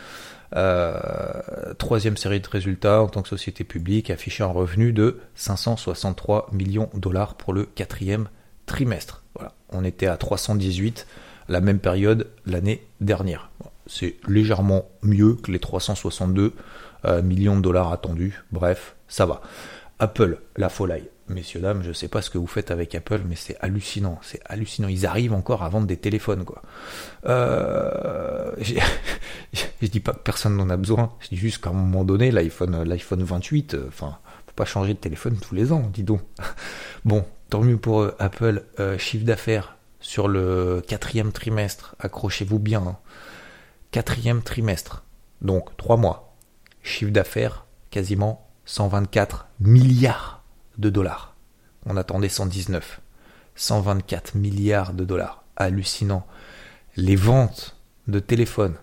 troisième 1.78 2.16
série 2.16 2.40
de 2.40 2.48
résultats 2.48 3.02
en 3.02 3.08
tant 3.08 3.22
que 3.22 3.28
société 3.28 3.64
publique 3.64 4.10
affiché 4.10 4.42
un 4.42 4.48
revenu 4.48 4.92
de 4.92 5.20
563 5.34 6.50
millions 6.52 6.88
de 6.94 7.00
dollars 7.00 7.34
pour 7.34 7.52
le 7.52 7.64
quatrième 7.64 8.28
trimestre. 8.64 9.22
Voilà, 9.34 9.52
on 9.70 9.84
était 9.84 10.06
à 10.06 10.16
318 10.16 11.06
la 11.48 11.60
même 11.60 11.78
période 11.78 12.28
l'année 12.44 12.86
dernière. 13.00 13.50
C'est 13.86 14.16
légèrement 14.26 14.88
mieux 15.02 15.34
que 15.34 15.52
les 15.52 15.58
362 15.58 16.52
euh, 17.04 17.22
millions 17.22 17.56
de 17.56 17.62
dollars 17.62 17.92
attendus. 17.92 18.42
Bref, 18.50 18.95
ça 19.08 19.26
va. 19.26 19.40
Apple, 19.98 20.38
la 20.56 20.68
folie. 20.68 21.08
Messieurs, 21.28 21.60
dames, 21.60 21.82
je 21.82 21.92
sais 21.92 22.06
pas 22.06 22.22
ce 22.22 22.30
que 22.30 22.38
vous 22.38 22.46
faites 22.46 22.70
avec 22.70 22.94
Apple, 22.94 23.22
mais 23.26 23.34
c'est 23.34 23.56
hallucinant. 23.60 24.18
C'est 24.22 24.40
hallucinant. 24.44 24.88
Ils 24.88 25.06
arrivent 25.06 25.32
encore 25.32 25.64
à 25.64 25.68
vendre 25.68 25.86
des 25.86 25.96
téléphones, 25.96 26.44
quoi. 26.44 26.62
Euh, 27.26 28.52
je 29.52 29.86
dis 29.86 30.00
pas 30.00 30.12
que 30.12 30.20
personne 30.20 30.56
n'en 30.56 30.70
a 30.70 30.76
besoin. 30.76 31.14
Je 31.20 31.28
dis 31.28 31.36
juste 31.36 31.64
qu'à 31.64 31.70
un 31.70 31.72
moment 31.72 32.04
donné, 32.04 32.30
l'iPhone, 32.30 32.84
l'iPhone 32.84 33.24
28, 33.24 33.74
euh, 33.74 33.86
enfin, 33.88 34.18
faut 34.46 34.52
pas 34.54 34.64
changer 34.64 34.94
de 34.94 34.98
téléphone 34.98 35.36
tous 35.36 35.54
les 35.54 35.72
ans, 35.72 35.90
dis 35.92 36.04
donc. 36.04 36.20
Bon, 37.04 37.24
tant 37.50 37.62
mieux 37.62 37.76
pour 37.76 38.10
Apple. 38.18 38.62
chiffre 38.98 39.24
d'affaires 39.24 39.76
sur 40.00 40.28
le 40.28 40.82
quatrième 40.86 41.32
trimestre, 41.32 41.96
accrochez-vous 41.98 42.58
bien, 42.58 42.82
hein. 42.86 42.96
quatrième 43.90 44.42
trimestre, 44.42 45.04
donc 45.40 45.76
trois 45.76 45.96
mois, 45.96 46.36
chiffre 46.82 47.10
d'affaires 47.10 47.66
quasiment 47.90 48.45
124 48.66 49.48
milliards 49.60 50.42
de 50.78 50.90
dollars. 50.90 51.34
On 51.86 51.96
attendait 51.96 52.28
119. 52.28 53.00
124 53.54 54.34
milliards 54.34 54.92
de 54.92 55.04
dollars. 55.04 55.44
Hallucinant. 55.56 56.26
Les 56.96 57.16
ventes 57.16 57.76
de 58.08 58.18
téléphones, 58.18 58.76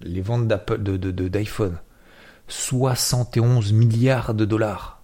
les 0.00 0.20
ventes 0.20 0.46
d'iPhone, 0.48 1.78
71 2.48 3.72
milliards 3.72 4.34
de 4.34 4.44
dollars. 4.44 5.00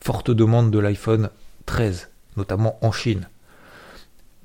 Forte 0.00 0.30
demande 0.30 0.70
de 0.70 0.78
l'iPhone 0.78 1.30
13 1.66 2.10
notamment 2.36 2.78
en 2.82 2.92
Chine. 2.92 3.28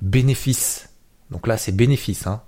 Bénéfice. 0.02 0.90
Donc 1.30 1.48
là, 1.48 1.58
c'est 1.58 1.72
bénéfice. 1.72 2.26
Hein. 2.28 2.42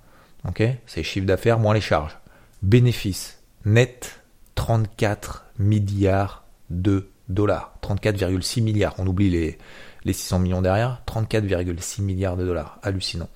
C'est 0.86 1.02
chiffre 1.02 1.26
d'affaires 1.26 1.58
moins 1.58 1.74
les 1.74 1.80
charges. 1.80 2.18
Bénéfice 2.62 3.38
net 3.64 4.23
34 4.54 5.46
milliards 5.58 6.44
de 6.70 7.08
dollars. 7.28 7.74
34,6 7.82 8.62
milliards. 8.62 8.94
On 8.98 9.06
oublie 9.06 9.30
les, 9.30 9.58
les 10.04 10.12
600 10.12 10.38
millions 10.40 10.62
derrière. 10.62 11.02
34,6 11.06 12.02
milliards 12.02 12.36
de 12.36 12.44
dollars. 12.44 12.78
Hallucinant. 12.82 13.28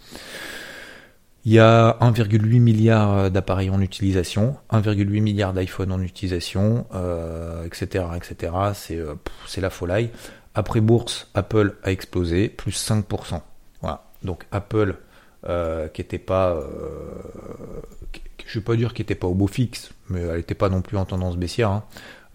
Il 1.44 1.52
y 1.52 1.60
a 1.60 1.96
1,8 2.00 2.60
milliard 2.60 3.30
d'appareils 3.30 3.70
en 3.70 3.80
utilisation, 3.80 4.56
1,8 4.70 5.22
milliard 5.22 5.54
d'iPhone 5.54 5.92
en 5.92 6.02
utilisation, 6.02 6.80
etc., 7.64 8.04
euh, 8.10 8.16
etc. 8.16 8.52
C'est 8.74 8.96
euh, 8.96 9.14
c'est 9.46 9.62
la 9.62 9.70
folie. 9.70 10.10
Après 10.54 10.80
bourse, 10.80 11.30
Apple 11.34 11.76
a 11.84 11.92
explosé, 11.92 12.48
plus 12.48 12.72
5%. 12.72 13.40
Voilà. 13.80 14.04
Donc 14.24 14.44
Apple, 14.50 14.96
euh, 15.48 15.88
qui 15.88 16.00
n'était 16.00 16.18
pas, 16.18 16.50
euh, 16.50 16.64
je 18.48 18.58
ne 18.58 18.62
vais 18.62 18.64
pas 18.64 18.76
dire 18.76 18.94
qu'il 18.94 19.04
n'était 19.04 19.14
pas 19.14 19.26
au 19.26 19.34
beau 19.34 19.46
fixe, 19.46 19.90
mais 20.08 20.20
elle 20.20 20.38
n'était 20.38 20.54
pas 20.54 20.68
non 20.68 20.80
plus 20.80 20.96
en 20.96 21.04
tendance 21.04 21.36
baissière. 21.36 21.70
Hein. 21.70 21.84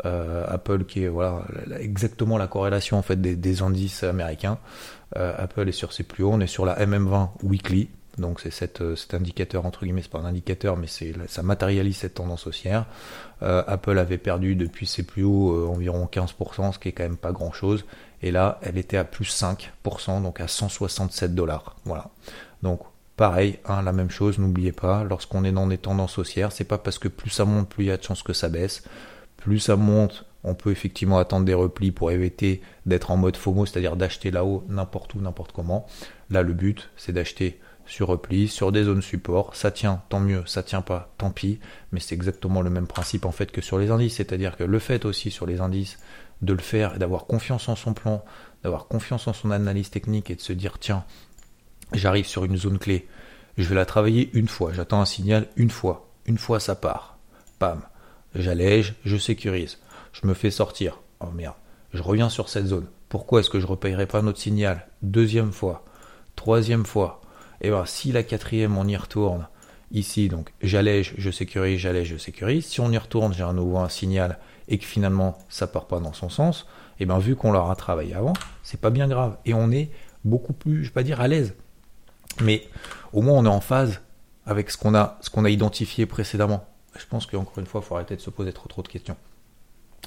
Euh, 0.05 0.45
Apple 0.47 0.85
qui 0.85 1.03
est 1.03 1.07
voilà 1.07 1.43
exactement 1.79 2.37
la 2.37 2.47
corrélation 2.47 2.97
en 2.97 3.03
fait 3.03 3.19
des, 3.21 3.61
indices 3.61 4.03
américains. 4.03 4.57
Apple 5.15 5.69
est 5.69 5.73
sur 5.73 5.93
ses 5.93 6.03
plus 6.03 6.23
hauts, 6.23 6.31
on 6.33 6.39
est 6.39 6.47
sur 6.47 6.65
la 6.65 6.83
MM20 6.83 7.29
weekly, 7.43 7.89
donc 8.17 8.39
c'est 8.39 8.49
cet 8.49 8.81
indicateur 9.13 9.67
entre 9.67 9.83
guillemets, 9.83 10.01
c'est 10.01 10.09
pas 10.09 10.17
un 10.17 10.25
indicateur, 10.25 10.75
mais 10.75 10.87
c'est 10.87 11.13
ça 11.27 11.43
matérialise 11.43 11.97
cette 11.97 12.15
tendance 12.15 12.47
haussière. 12.47 12.87
Apple 13.41 13.99
avait 13.99 14.17
perdu 14.17 14.55
depuis 14.55 14.87
ses 14.87 15.03
plus 15.03 15.23
hauts 15.23 15.69
environ 15.69 16.09
15%, 16.11 16.73
ce 16.73 16.79
qui 16.79 16.89
est 16.89 16.93
quand 16.93 17.03
même 17.03 17.17
pas 17.17 17.31
grand 17.31 17.51
chose. 17.51 17.85
Et 18.23 18.31
là, 18.31 18.57
elle 18.63 18.77
était 18.77 18.97
à 18.97 19.03
plus 19.03 19.25
5%, 19.25 20.23
donc 20.23 20.39
à 20.39 20.47
167 20.47 21.35
dollars. 21.35 21.75
Voilà. 21.83 22.09
Donc, 22.63 22.79
pareil, 23.15 23.59
hein, 23.65 23.81
la 23.81 23.93
même 23.93 24.09
chose, 24.09 24.39
n'oubliez 24.39 24.71
pas, 24.71 25.03
lorsqu'on 25.03 25.43
est 25.43 25.51
dans 25.51 25.67
des 25.67 25.77
tendances 25.77 26.17
haussières, 26.17 26.51
c'est 26.51 26.63
pas 26.63 26.77
parce 26.77 26.99
que 26.99 27.07
plus 27.07 27.29
ça 27.29 27.45
monte, 27.45 27.69
plus 27.69 27.85
il 27.85 27.87
y 27.87 27.91
a 27.91 27.97
de 27.97 28.03
chances 28.03 28.23
que 28.23 28.33
ça 28.33 28.49
baisse. 28.49 28.83
Plus 29.37 29.59
ça 29.59 29.75
monte, 29.75 30.25
on 30.43 30.55
peut 30.55 30.71
effectivement 30.71 31.19
attendre 31.19 31.45
des 31.45 31.53
replis 31.53 31.91
pour 31.91 32.11
éviter 32.11 32.61
d'être 32.85 33.11
en 33.11 33.17
mode 33.17 33.37
FOMO, 33.37 33.65
c'est-à-dire 33.65 33.95
d'acheter 33.95 34.31
là-haut 34.31 34.63
n'importe 34.69 35.13
où, 35.15 35.21
n'importe 35.21 35.51
comment. 35.51 35.85
Là, 36.29 36.43
le 36.43 36.53
but, 36.53 36.89
c'est 36.97 37.13
d'acheter 37.13 37.59
sur 37.85 38.07
repli, 38.07 38.47
sur 38.47 38.71
des 38.71 38.83
zones 38.83 39.01
support. 39.01 39.55
Ça 39.55 39.71
tient, 39.71 40.01
tant 40.09 40.19
mieux, 40.19 40.43
ça 40.45 40.63
tient 40.63 40.81
pas, 40.81 41.13
tant 41.17 41.31
pis. 41.31 41.59
Mais 41.91 41.99
c'est 41.99 42.15
exactement 42.15 42.61
le 42.61 42.69
même 42.69 42.87
principe 42.87 43.25
en 43.25 43.31
fait 43.31 43.51
que 43.51 43.61
sur 43.61 43.77
les 43.77 43.91
indices, 43.91 44.15
c'est-à-dire 44.15 44.57
que 44.57 44.63
le 44.63 44.79
fait 44.79 45.05
aussi 45.05 45.31
sur 45.31 45.45
les 45.45 45.61
indices 45.61 45.99
de 46.41 46.53
le 46.53 46.61
faire 46.61 46.95
et 46.95 46.99
d'avoir 46.99 47.25
confiance 47.25 47.69
en 47.69 47.75
son 47.75 47.93
plan, 47.93 48.23
d'avoir 48.63 48.87
confiance 48.87 49.27
en 49.27 49.33
son 49.33 49.51
analyse 49.51 49.89
technique 49.89 50.29
et 50.29 50.35
de 50.35 50.41
se 50.41 50.53
dire 50.53 50.79
tiens, 50.79 51.05
j'arrive 51.93 52.25
sur 52.25 52.45
une 52.45 52.57
zone 52.57 52.79
clé, 52.79 53.07
je 53.57 53.67
vais 53.67 53.75
la 53.75 53.85
travailler 53.85 54.29
une 54.33 54.47
fois, 54.47 54.73
j'attends 54.73 55.01
un 55.01 55.05
signal 55.05 55.47
une 55.55 55.69
fois, 55.69 56.09
une 56.25 56.37
fois 56.37 56.59
ça 56.59 56.75
part, 56.75 57.17
pam, 57.59 57.81
j'allège, 58.35 58.95
je 59.05 59.17
sécurise, 59.17 59.79
je 60.11 60.27
me 60.27 60.33
fais 60.33 60.51
sortir, 60.51 60.99
oh 61.19 61.31
merde, 61.33 61.55
je 61.93 62.01
reviens 62.01 62.29
sur 62.29 62.49
cette 62.49 62.67
zone, 62.67 62.87
pourquoi 63.09 63.39
est-ce 63.39 63.49
que 63.49 63.59
je 63.59 63.65
ne 63.65 63.71
repayerai 63.71 64.07
pas 64.07 64.21
notre 64.21 64.39
signal? 64.39 64.87
Deuxième 65.01 65.51
fois, 65.51 65.85
troisième 66.35 66.85
fois, 66.85 67.21
et 67.61 67.69
bien 67.69 67.85
si 67.85 68.11
la 68.11 68.23
quatrième 68.23 68.77
on 68.77 68.87
y 68.87 68.97
retourne, 68.97 69.47
ici 69.91 70.29
donc 70.29 70.51
j'allège, 70.61 71.13
je 71.17 71.29
sécurise, 71.29 71.79
j'allège, 71.79 72.07
je 72.07 72.17
sécurise, 72.17 72.65
si 72.65 72.81
on 72.81 72.91
y 72.91 72.97
retourne 72.97 73.33
j'ai 73.33 73.43
un 73.43 73.53
nouveau 73.53 73.77
un 73.77 73.89
signal 73.89 74.39
et 74.67 74.77
que 74.77 74.85
finalement 74.85 75.37
ça 75.49 75.67
part 75.67 75.85
pas 75.85 75.99
dans 75.99 76.13
son 76.13 76.29
sens, 76.29 76.65
et 76.99 77.03
eh 77.03 77.05
bien 77.05 77.17
vu 77.17 77.35
qu'on 77.35 77.51
l'aura 77.51 77.75
travaillé 77.75 78.13
avant, 78.13 78.33
c'est 78.61 78.79
pas 78.79 78.91
bien 78.91 79.07
grave. 79.07 79.37
Et 79.45 79.55
on 79.55 79.71
est 79.71 79.89
beaucoup 80.23 80.53
plus, 80.53 80.83
je 80.83 80.89
vais 80.89 80.93
pas 80.93 81.03
dire 81.03 81.21
à 81.21 81.27
l'aise, 81.27 81.55
mais 82.41 82.67
au 83.11 83.21
moins 83.21 83.37
on 83.37 83.45
est 83.45 83.49
en 83.49 83.61
phase 83.61 84.01
avec 84.45 84.69
ce 84.71 84.77
qu'on 84.77 84.95
a, 84.95 85.17
ce 85.21 85.29
qu'on 85.29 85.45
a 85.45 85.49
identifié 85.49 86.05
précédemment. 86.05 86.65
Je 86.97 87.05
pense 87.05 87.25
qu'encore 87.25 87.57
une 87.57 87.65
fois, 87.65 87.81
il 87.83 87.87
faut 87.87 87.95
arrêter 87.95 88.15
de 88.15 88.21
se 88.21 88.29
poser 88.29 88.53
trop 88.53 88.67
trop 88.67 88.81
de 88.81 88.87
questions. 88.87 89.17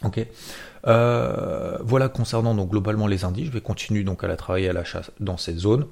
Ok. 0.04 0.24
Euh, 0.86 1.78
voilà 1.82 2.08
concernant 2.08 2.54
donc 2.54 2.70
globalement 2.70 3.06
les 3.06 3.24
indices. 3.24 3.46
Je 3.46 3.52
vais 3.52 3.60
continuer 3.60 4.04
donc 4.04 4.22
à 4.24 4.28
la 4.28 4.36
travailler 4.36 4.68
à 4.68 4.72
la 4.72 4.84
chasse 4.84 5.10
dans 5.20 5.36
cette 5.36 5.58
zone. 5.58 5.86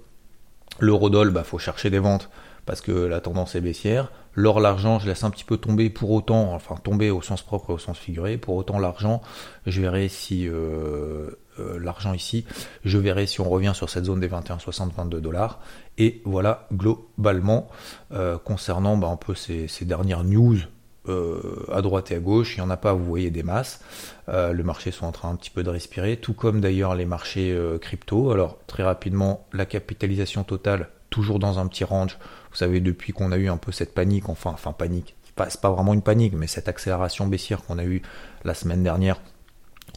L'eurodoll, 0.78 1.30
bah 1.30 1.44
faut 1.44 1.58
chercher 1.58 1.90
des 1.90 1.98
ventes 1.98 2.30
parce 2.66 2.80
que 2.80 2.92
la 2.92 3.20
tendance 3.20 3.54
est 3.54 3.60
baissière. 3.60 4.10
L'or, 4.34 4.60
l'argent, 4.60 4.98
je 4.98 5.06
laisse 5.06 5.22
un 5.22 5.30
petit 5.30 5.44
peu 5.44 5.56
tomber 5.56 5.90
pour 5.90 6.10
autant, 6.10 6.52
enfin 6.54 6.76
tomber 6.76 7.10
au 7.10 7.22
sens 7.22 7.42
propre 7.42 7.70
et 7.70 7.72
au 7.74 7.78
sens 7.78 7.98
figuré. 7.98 8.36
Pour 8.36 8.56
autant, 8.56 8.78
l'argent, 8.78 9.22
je 9.66 9.80
verrai 9.80 10.08
si 10.08 10.48
euh, 10.48 11.30
euh, 11.58 11.78
l'argent 11.78 12.12
ici, 12.12 12.44
je 12.84 12.98
verrai 12.98 13.26
si 13.26 13.40
on 13.40 13.48
revient 13.48 13.72
sur 13.74 13.90
cette 13.90 14.04
zone 14.04 14.20
des 14.20 14.26
21, 14.26 14.58
60, 14.58 14.94
22 14.94 15.20
dollars. 15.20 15.60
Et 15.98 16.22
voilà 16.24 16.66
globalement 16.72 17.68
euh, 18.12 18.38
concernant 18.38 18.96
bah, 18.96 19.08
un 19.08 19.16
peu 19.16 19.34
ces, 19.34 19.68
dernières 19.82 20.24
news 20.24 20.58
à 21.06 21.82
droite 21.82 22.10
et 22.12 22.14
à 22.14 22.18
gauche, 22.18 22.56
il 22.56 22.60
n'y 22.60 22.66
en 22.66 22.70
a 22.70 22.78
pas, 22.78 22.94
vous 22.94 23.04
voyez 23.04 23.30
des 23.30 23.42
masses. 23.42 23.80
le 24.26 24.62
marché 24.62 24.90
sont 24.90 25.04
en 25.04 25.12
train 25.12 25.28
un 25.28 25.36
petit 25.36 25.50
peu 25.50 25.62
de 25.62 25.68
respirer, 25.68 26.16
tout 26.16 26.32
comme 26.32 26.62
d'ailleurs 26.62 26.94
les 26.94 27.04
marchés 27.04 27.54
crypto. 27.82 28.30
Alors 28.30 28.56
très 28.66 28.84
rapidement, 28.84 29.46
la 29.52 29.66
capitalisation 29.66 30.44
totale 30.44 30.88
toujours 31.10 31.38
dans 31.38 31.58
un 31.58 31.66
petit 31.66 31.84
range. 31.84 32.16
Vous 32.50 32.56
savez, 32.56 32.80
depuis 32.80 33.12
qu'on 33.12 33.32
a 33.32 33.36
eu 33.36 33.48
un 33.48 33.58
peu 33.58 33.70
cette 33.70 33.92
panique, 33.92 34.30
enfin, 34.30 34.52
enfin 34.54 34.72
panique, 34.72 35.14
c'est 35.48 35.60
pas 35.60 35.70
vraiment 35.70 35.94
une 35.94 36.02
panique, 36.02 36.34
mais 36.34 36.46
cette 36.46 36.68
accélération 36.68 37.26
baissière 37.26 37.62
qu'on 37.62 37.78
a 37.78 37.84
eue 37.84 38.02
la 38.44 38.54
semaine 38.54 38.82
dernière, 38.82 39.20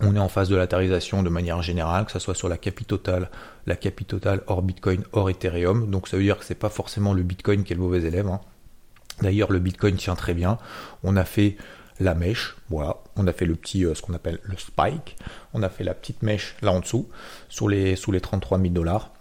on 0.02 0.16
est 0.16 0.20
en 0.20 0.30
phase 0.30 0.50
de 0.50 0.56
latérisation 0.56 1.24
de 1.24 1.30
manière 1.30 1.62
générale, 1.62 2.06
que 2.06 2.12
ce 2.12 2.20
soit 2.20 2.36
sur 2.36 2.50
la 2.50 2.58
capitale, 2.58 3.30
la 3.66 3.76
capitale 3.76 4.44
hors 4.48 4.62
Bitcoin, 4.62 5.04
hors 5.12 5.30
Ethereum. 5.30 5.90
Donc 5.90 6.08
ça 6.08 6.18
veut 6.18 6.24
dire 6.24 6.38
que 6.38 6.46
c'est 6.46 6.56
pas 6.56 6.70
forcément 6.70 7.14
le 7.14 7.24
Bitcoin 7.24 7.64
qui 7.64 7.74
est 7.74 7.76
le 7.76 7.82
mauvais 7.82 8.04
élève. 8.04 8.28
Hein. 8.28 8.40
D'ailleurs, 9.22 9.52
le 9.52 9.60
Bitcoin 9.60 9.96
tient 9.96 10.16
très 10.16 10.36
bien. 10.36 10.60
On 11.04 11.16
a 11.16 11.26
fait 11.26 11.58
la 12.00 12.14
mèche, 12.14 12.56
voilà, 12.70 12.98
on 13.16 13.26
a 13.26 13.34
fait 13.34 13.46
le 13.46 13.56
petit, 13.56 13.84
euh, 13.84 13.96
ce 13.96 14.04
qu'on 14.04 14.14
appelle 14.14 14.40
le 14.44 14.56
spike, 14.58 15.18
on 15.54 15.64
a 15.64 15.70
fait 15.70 15.84
la 15.84 15.96
petite 15.96 16.22
mèche 16.22 16.56
là 16.62 16.72
en 16.72 16.80
dessous, 16.80 17.10
sous 17.50 17.68
les, 17.68 17.96
sous 17.96 18.12
les 18.12 18.22
33 18.22 18.60
000 18.60 18.70
dollars. 18.70 19.14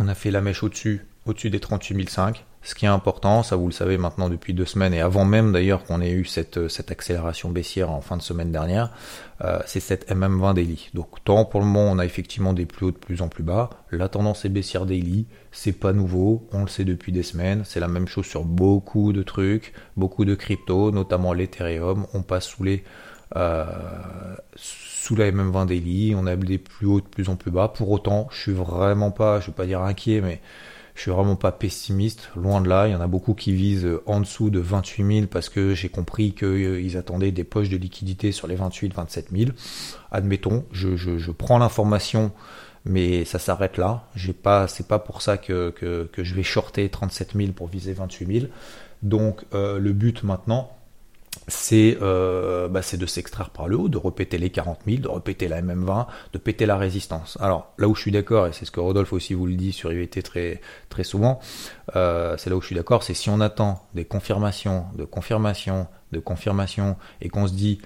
On 0.00 0.08
a 0.08 0.14
fait 0.16 0.32
la 0.32 0.40
mèche 0.40 0.64
au-dessus, 0.64 1.06
au-dessus 1.26 1.50
des 1.50 1.60
38 1.60 2.08
500. 2.08 2.42
Ce 2.64 2.76
qui 2.76 2.84
est 2.84 2.88
important, 2.88 3.42
ça 3.42 3.56
vous 3.56 3.66
le 3.66 3.72
savez 3.72 3.98
maintenant 3.98 4.28
depuis 4.28 4.54
deux 4.54 4.66
semaines, 4.66 4.94
et 4.94 5.00
avant 5.00 5.24
même 5.24 5.52
d'ailleurs 5.52 5.82
qu'on 5.82 6.00
ait 6.00 6.12
eu 6.12 6.24
cette, 6.24 6.58
euh, 6.58 6.68
cette 6.68 6.92
accélération 6.92 7.50
baissière 7.50 7.90
en 7.90 8.00
fin 8.00 8.16
de 8.16 8.22
semaine 8.22 8.52
dernière, 8.52 8.90
euh, 9.42 9.58
c'est 9.66 9.80
cette 9.80 10.08
MM20 10.08 10.54
daily. 10.54 10.88
Donc 10.94 11.24
tant 11.24 11.44
pour 11.44 11.58
le 11.58 11.66
moment 11.66 11.90
on 11.90 11.98
a 11.98 12.04
effectivement 12.04 12.52
des 12.52 12.64
plus 12.64 12.86
hauts 12.86 12.92
de 12.92 12.96
plus 12.96 13.20
en 13.20 13.26
plus 13.26 13.42
bas, 13.42 13.70
la 13.90 14.08
tendance 14.08 14.44
est 14.44 14.48
baissière 14.48 14.86
daily, 14.86 15.26
c'est 15.50 15.72
pas 15.72 15.92
nouveau, 15.92 16.46
on 16.52 16.60
le 16.60 16.68
sait 16.68 16.84
depuis 16.84 17.10
des 17.10 17.24
semaines, 17.24 17.62
c'est 17.64 17.80
la 17.80 17.88
même 17.88 18.06
chose 18.06 18.26
sur 18.26 18.44
beaucoup 18.44 19.12
de 19.12 19.24
trucs, 19.24 19.72
beaucoup 19.96 20.24
de 20.24 20.36
crypto, 20.36 20.92
notamment 20.92 21.32
l'Ethereum, 21.32 22.06
on 22.14 22.22
passe 22.22 22.46
sous 22.46 22.62
les... 22.62 22.84
Euh, 23.34 23.64
sous 24.54 25.16
la 25.16 25.32
MM20 25.32 25.66
daily, 25.66 26.14
on 26.16 26.26
a 26.26 26.36
des 26.36 26.58
plus 26.58 26.86
hauts 26.86 27.00
de 27.00 27.06
plus 27.06 27.28
en 27.28 27.34
plus 27.34 27.50
bas. 27.50 27.66
Pour 27.66 27.90
autant, 27.90 28.28
je 28.30 28.38
suis 28.38 28.52
vraiment 28.52 29.10
pas, 29.10 29.40
je 29.40 29.46
vais 29.46 29.52
pas 29.52 29.66
dire 29.66 29.80
inquiet, 29.80 30.20
mais 30.20 30.40
je 30.94 31.02
suis 31.02 31.10
vraiment 31.10 31.36
pas 31.36 31.52
pessimiste, 31.52 32.30
loin 32.36 32.60
de 32.60 32.68
là. 32.68 32.86
Il 32.86 32.92
y 32.92 32.94
en 32.94 33.00
a 33.00 33.06
beaucoup 33.06 33.34
qui 33.34 33.52
visent 33.52 33.88
en 34.06 34.20
dessous 34.20 34.50
de 34.50 34.58
28 34.58 35.14
000 35.14 35.26
parce 35.26 35.48
que 35.48 35.74
j'ai 35.74 35.88
compris 35.88 36.32
qu'ils 36.32 36.46
euh, 36.96 36.98
attendaient 36.98 37.32
des 37.32 37.44
poches 37.44 37.70
de 37.70 37.76
liquidité 37.76 38.30
sur 38.32 38.46
les 38.46 38.56
28, 38.56 38.94
27 38.94 39.28
000. 39.32 39.50
Admettons, 40.10 40.64
je, 40.70 41.30
prends 41.30 41.58
l'information, 41.58 42.30
mais 42.84 43.24
ça 43.24 43.38
s'arrête 43.38 43.78
là. 43.78 44.04
J'ai 44.14 44.34
pas, 44.34 44.68
c'est 44.68 44.86
pas 44.86 44.98
pour 44.98 45.22
ça 45.22 45.38
que, 45.38 45.72
je 45.82 46.34
vais 46.34 46.42
shorter 46.42 46.88
37 46.88 47.32
000 47.36 47.52
pour 47.52 47.68
viser 47.68 47.94
28 47.94 48.40
000. 48.40 48.52
Donc 49.02 49.44
euh, 49.54 49.78
le 49.78 49.92
but 49.92 50.22
maintenant, 50.22 50.76
euh, 51.72 52.68
bah, 52.68 52.82
c'est 52.82 52.96
de 52.96 53.06
s'extraire 53.06 53.50
par 53.50 53.68
le 53.68 53.76
haut, 53.76 53.88
de 53.88 53.98
répéter 53.98 54.38
les 54.38 54.50
40 54.50 54.80
000, 54.86 54.98
de 54.98 55.08
répéter 55.08 55.48
la 55.48 55.60
MM20, 55.62 56.06
de 56.32 56.38
péter 56.38 56.66
la 56.66 56.76
résistance. 56.76 57.36
Alors 57.40 57.72
là 57.78 57.88
où 57.88 57.94
je 57.94 58.00
suis 58.00 58.12
d'accord, 58.12 58.46
et 58.46 58.52
c'est 58.52 58.64
ce 58.64 58.70
que 58.70 58.80
Rodolphe 58.80 59.12
aussi 59.12 59.34
vous 59.34 59.46
le 59.46 59.54
dit 59.54 59.72
sur 59.72 59.92
IVT 59.92 60.22
très, 60.22 60.60
très 60.88 61.04
souvent, 61.04 61.40
euh, 61.96 62.36
c'est 62.38 62.50
là 62.50 62.56
où 62.56 62.60
je 62.60 62.66
suis 62.66 62.76
d'accord, 62.76 63.02
c'est 63.02 63.14
si 63.14 63.30
on 63.30 63.40
attend 63.40 63.86
des 63.94 64.04
confirmations, 64.04 64.86
de 64.96 65.04
confirmations, 65.04 65.86
de 66.12 66.18
confirmations, 66.18 66.96
et 67.20 67.28
qu'on 67.28 67.46
se 67.46 67.54
dit, 67.54 67.80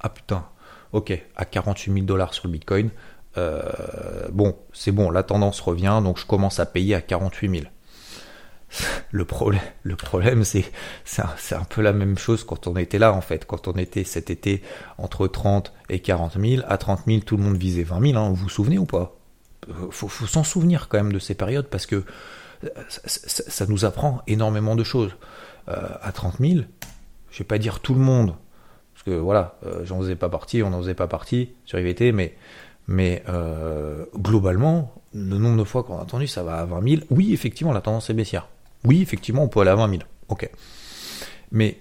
ah 0.00 0.08
putain, 0.08 0.46
ok, 0.92 1.12
à 1.36 1.44
48 1.44 1.92
000 1.92 2.06
dollars 2.06 2.34
sur 2.34 2.46
le 2.46 2.52
Bitcoin, 2.52 2.90
euh, 3.38 3.62
bon, 4.30 4.56
c'est 4.72 4.92
bon, 4.92 5.10
la 5.10 5.22
tendance 5.22 5.60
revient, 5.60 6.00
donc 6.02 6.18
je 6.18 6.26
commence 6.26 6.60
à 6.60 6.66
payer 6.66 6.94
à 6.94 7.00
48 7.00 7.50
000 7.60 7.62
le 9.10 9.24
problème, 9.24 10.44
c'est, 10.44 10.64
c'est 11.04 11.54
un, 11.54 11.64
peu 11.64 11.82
la 11.82 11.92
même 11.92 12.16
chose 12.18 12.44
quand 12.44 12.66
on 12.66 12.76
était 12.76 12.98
là 12.98 13.12
en 13.12 13.20
fait, 13.20 13.44
quand 13.44 13.68
on 13.68 13.72
était 13.72 14.04
cet 14.04 14.30
été 14.30 14.62
entre 14.98 15.26
30 15.26 15.72
et 15.88 16.00
40 16.00 16.38
000. 16.40 16.62
À 16.66 16.78
30 16.78 17.02
000, 17.06 17.20
tout 17.20 17.36
le 17.36 17.42
monde 17.42 17.56
visait 17.56 17.82
20 17.82 18.12
000. 18.12 18.18
Hein, 18.18 18.28
vous 18.30 18.34
vous 18.36 18.48
souvenez 18.48 18.78
ou 18.78 18.86
pas? 18.86 19.16
Euh, 19.68 19.90
faut, 19.90 20.08
faut 20.08 20.26
s'en 20.26 20.44
souvenir 20.44 20.88
quand 20.88 20.98
même 20.98 21.12
de 21.12 21.18
ces 21.18 21.34
périodes 21.34 21.66
parce 21.66 21.86
que 21.86 22.04
euh, 22.64 22.68
ça, 22.88 23.66
nous 23.66 23.84
apprend 23.84 24.22
énormément 24.26 24.76
de 24.76 24.84
choses. 24.84 25.12
Euh, 25.68 25.88
à 26.00 26.10
30 26.10 26.38
000, 26.40 26.64
je 27.30 27.38
vais 27.38 27.44
pas 27.44 27.58
dire 27.58 27.78
tout 27.78 27.94
le 27.94 28.00
monde, 28.00 28.34
parce 28.94 29.04
que 29.04 29.12
voilà, 29.12 29.60
j'en 29.84 30.00
faisais 30.00 30.16
pas 30.16 30.28
partie, 30.28 30.60
on 30.64 30.70
n'en 30.70 30.80
faisait 30.80 30.94
pas 30.94 31.06
partie 31.06 31.50
sur 31.64 31.78
IVT, 31.78 32.10
mais 32.10 32.36
mais 32.88 33.22
globalement, 34.16 34.92
le 35.14 35.38
nombre 35.38 35.58
de 35.58 35.62
fois 35.62 35.84
qu'on 35.84 35.98
a 35.98 36.02
entendu 36.02 36.26
ça 36.26 36.42
va 36.42 36.58
à 36.58 36.64
20 36.64 36.88
000, 36.88 37.02
oui, 37.10 37.32
effectivement, 37.32 37.72
la 37.72 37.80
tendance 37.80 38.10
est 38.10 38.14
baissière. 38.14 38.48
Oui, 38.84 39.02
effectivement, 39.02 39.42
on 39.42 39.48
peut 39.48 39.60
aller 39.60 39.70
à 39.70 39.76
20 39.76 39.90
000. 39.90 40.02
Ok. 40.28 40.50
Mais 41.50 41.78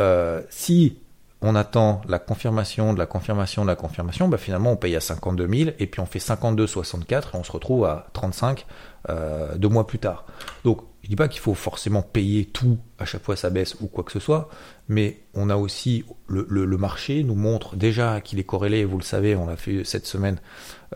euh, 0.00 0.42
si 0.50 0.98
on 1.46 1.54
attend 1.56 2.00
la 2.08 2.18
confirmation 2.18 2.94
de 2.94 2.98
la 2.98 3.06
confirmation 3.06 3.62
de 3.62 3.68
la 3.68 3.76
confirmation, 3.76 4.28
bah 4.28 4.38
finalement 4.38 4.72
on 4.72 4.76
paye 4.76 4.96
à 4.96 5.00
52 5.00 5.46
000 5.46 5.70
et 5.78 5.86
puis 5.86 6.00
on 6.00 6.06
fait 6.06 6.18
52,64 6.18 7.12
et 7.12 7.26
on 7.34 7.44
se 7.44 7.52
retrouve 7.52 7.84
à 7.84 8.06
35 8.14 8.66
euh, 9.10 9.54
deux 9.56 9.68
mois 9.68 9.86
plus 9.86 9.98
tard. 9.98 10.24
Donc 10.64 10.80
je 11.02 11.10
dis 11.10 11.16
pas 11.16 11.28
qu'il 11.28 11.42
faut 11.42 11.52
forcément 11.52 12.00
payer 12.00 12.46
tout 12.46 12.78
à 12.98 13.04
chaque 13.04 13.22
fois 13.22 13.36
ça 13.36 13.50
baisse 13.50 13.76
ou 13.82 13.88
quoi 13.88 14.04
que 14.04 14.12
ce 14.12 14.20
soit, 14.20 14.48
mais 14.88 15.18
on 15.34 15.50
a 15.50 15.56
aussi 15.56 16.06
le, 16.28 16.46
le, 16.48 16.78
marché 16.78 17.22
nous 17.22 17.34
montre 17.34 17.76
déjà 17.76 18.22
qu'il 18.22 18.38
est 18.38 18.44
corrélé, 18.44 18.86
vous 18.86 18.96
le 18.96 19.04
savez, 19.04 19.36
on 19.36 19.46
l'a 19.46 19.56
fait 19.56 19.84
cette 19.84 20.06
semaine. 20.06 20.38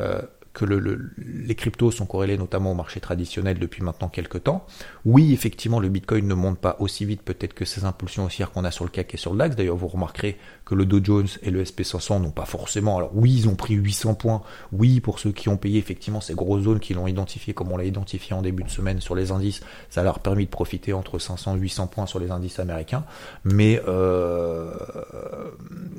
Euh, 0.01 0.23
que 0.59 0.65
les 0.65 1.55
cryptos 1.55 1.93
sont 1.93 2.07
corrélés 2.07 2.37
notamment 2.37 2.73
au 2.73 2.75
marché 2.75 2.99
traditionnel 2.99 3.59
depuis 3.59 3.83
maintenant 3.83 4.09
quelques 4.09 4.43
temps. 4.45 4.67
Oui, 5.05 5.33
effectivement, 5.33 5.79
le 5.79 5.89
Bitcoin 5.89 6.27
ne 6.27 6.35
monte 6.35 6.59
pas 6.59 6.77
aussi 6.81 7.05
vite 7.05 7.23
peut-être 7.23 7.55
que 7.55 7.65
ces 7.65 7.85
impulsions 7.85 8.25
haussières 8.25 8.51
qu'on 8.51 8.65
a 8.65 8.73
sur 8.73 8.85
le 8.85 8.91
CAC 8.91 9.15
et 9.15 9.17
sur 9.17 9.33
le 9.33 9.39
DAX. 9.39 9.55
D'ailleurs, 9.55 9.77
vous 9.77 9.87
remarquerez 9.87 10.37
que 10.65 10.75
le 10.75 10.85
Dow 10.85 11.01
Jones 11.03 11.29
et 11.43 11.51
le 11.51 11.63
SP500 11.63 12.21
n'ont 12.21 12.31
pas 12.31 12.45
forcément. 12.45 12.97
Alors 12.97 13.11
oui, 13.15 13.33
ils 13.33 13.49
ont 13.49 13.55
pris 13.55 13.75
800 13.75 14.15
points. 14.15 14.43
Oui, 14.73 15.01
pour 15.01 15.21
ceux 15.21 15.31
qui 15.31 15.49
ont 15.49 15.57
payé 15.57 15.79
effectivement 15.79 16.21
ces 16.21 16.35
grosses 16.35 16.65
zones 16.65 16.81
qui 16.81 16.93
l'ont 16.95 17.07
identifié 17.07 17.55
comme 17.55 17.71
on 17.71 17.77
l'a 17.77 17.85
identifié 17.85 18.35
en 18.35 18.43
début 18.43 18.65
de 18.65 18.71
semaine 18.71 19.01
sur 19.01 19.15
les 19.15 19.31
indices, 19.31 19.61
ça 19.91 20.03
leur 20.03 20.17
a 20.17 20.21
permis 20.21 20.47
de 20.47 20.51
profiter 20.51 20.93
entre 20.93 21.19
500 21.19 21.57
et 21.57 21.61
800 21.61 21.87
points 21.87 22.07
sur 22.07 22.19
les 22.19 22.33
indices 22.33 22.59
américains. 22.59 23.05
Mais 23.45 23.81
euh, 23.87 24.73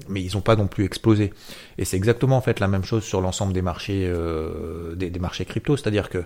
mais 0.10 0.22
ils 0.22 0.36
n'ont 0.36 0.41
pas 0.41 0.58
non 0.58 0.67
plus 0.67 0.84
explosé. 0.84 1.34
Et 1.78 1.86
c'est 1.86 1.98
exactement 1.98 2.36
en 2.36 2.41
fait 2.41 2.60
la 2.60 2.67
même 2.67 2.84
chose 2.84 3.04
sur 3.04 3.22
l'ensemble 3.22 3.54
des 3.54 3.62
marchés. 3.62 4.06
Euh, 4.06 4.49
euh, 4.50 4.96
des, 4.96 5.20
marchés 5.20 5.46
crypto, 5.46 5.78
c'est-à-dire 5.78 6.10
que 6.10 6.26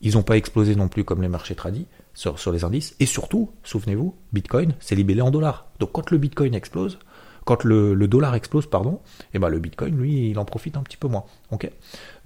ils 0.00 0.14
n'ont 0.14 0.22
pas 0.22 0.36
explosé 0.36 0.76
non 0.76 0.88
plus 0.88 1.04
comme 1.04 1.22
les 1.22 1.28
marchés 1.28 1.56
tradis 1.56 1.86
sur, 2.14 2.52
les 2.52 2.64
indices. 2.64 2.94
Et 3.00 3.06
surtout, 3.06 3.50
souvenez-vous, 3.64 4.14
Bitcoin, 4.32 4.74
c'est 4.78 4.94
libellé 4.94 5.22
en 5.22 5.30
dollars. 5.30 5.66
Donc 5.80 5.92
quand 5.92 6.10
le 6.10 6.18
Bitcoin 6.18 6.54
explose, 6.54 6.98
quand 7.44 7.64
le, 7.64 7.96
dollar 8.06 8.34
explose, 8.34 8.66
pardon, 8.66 9.00
et 9.20 9.24
eh 9.34 9.38
ben 9.38 9.48
le 9.48 9.58
Bitcoin, 9.58 9.96
lui, 9.96 10.30
il 10.30 10.38
en 10.38 10.44
profite 10.44 10.76
un 10.76 10.82
petit 10.82 10.96
peu 10.96 11.08
moins. 11.08 11.24
Ok? 11.50 11.70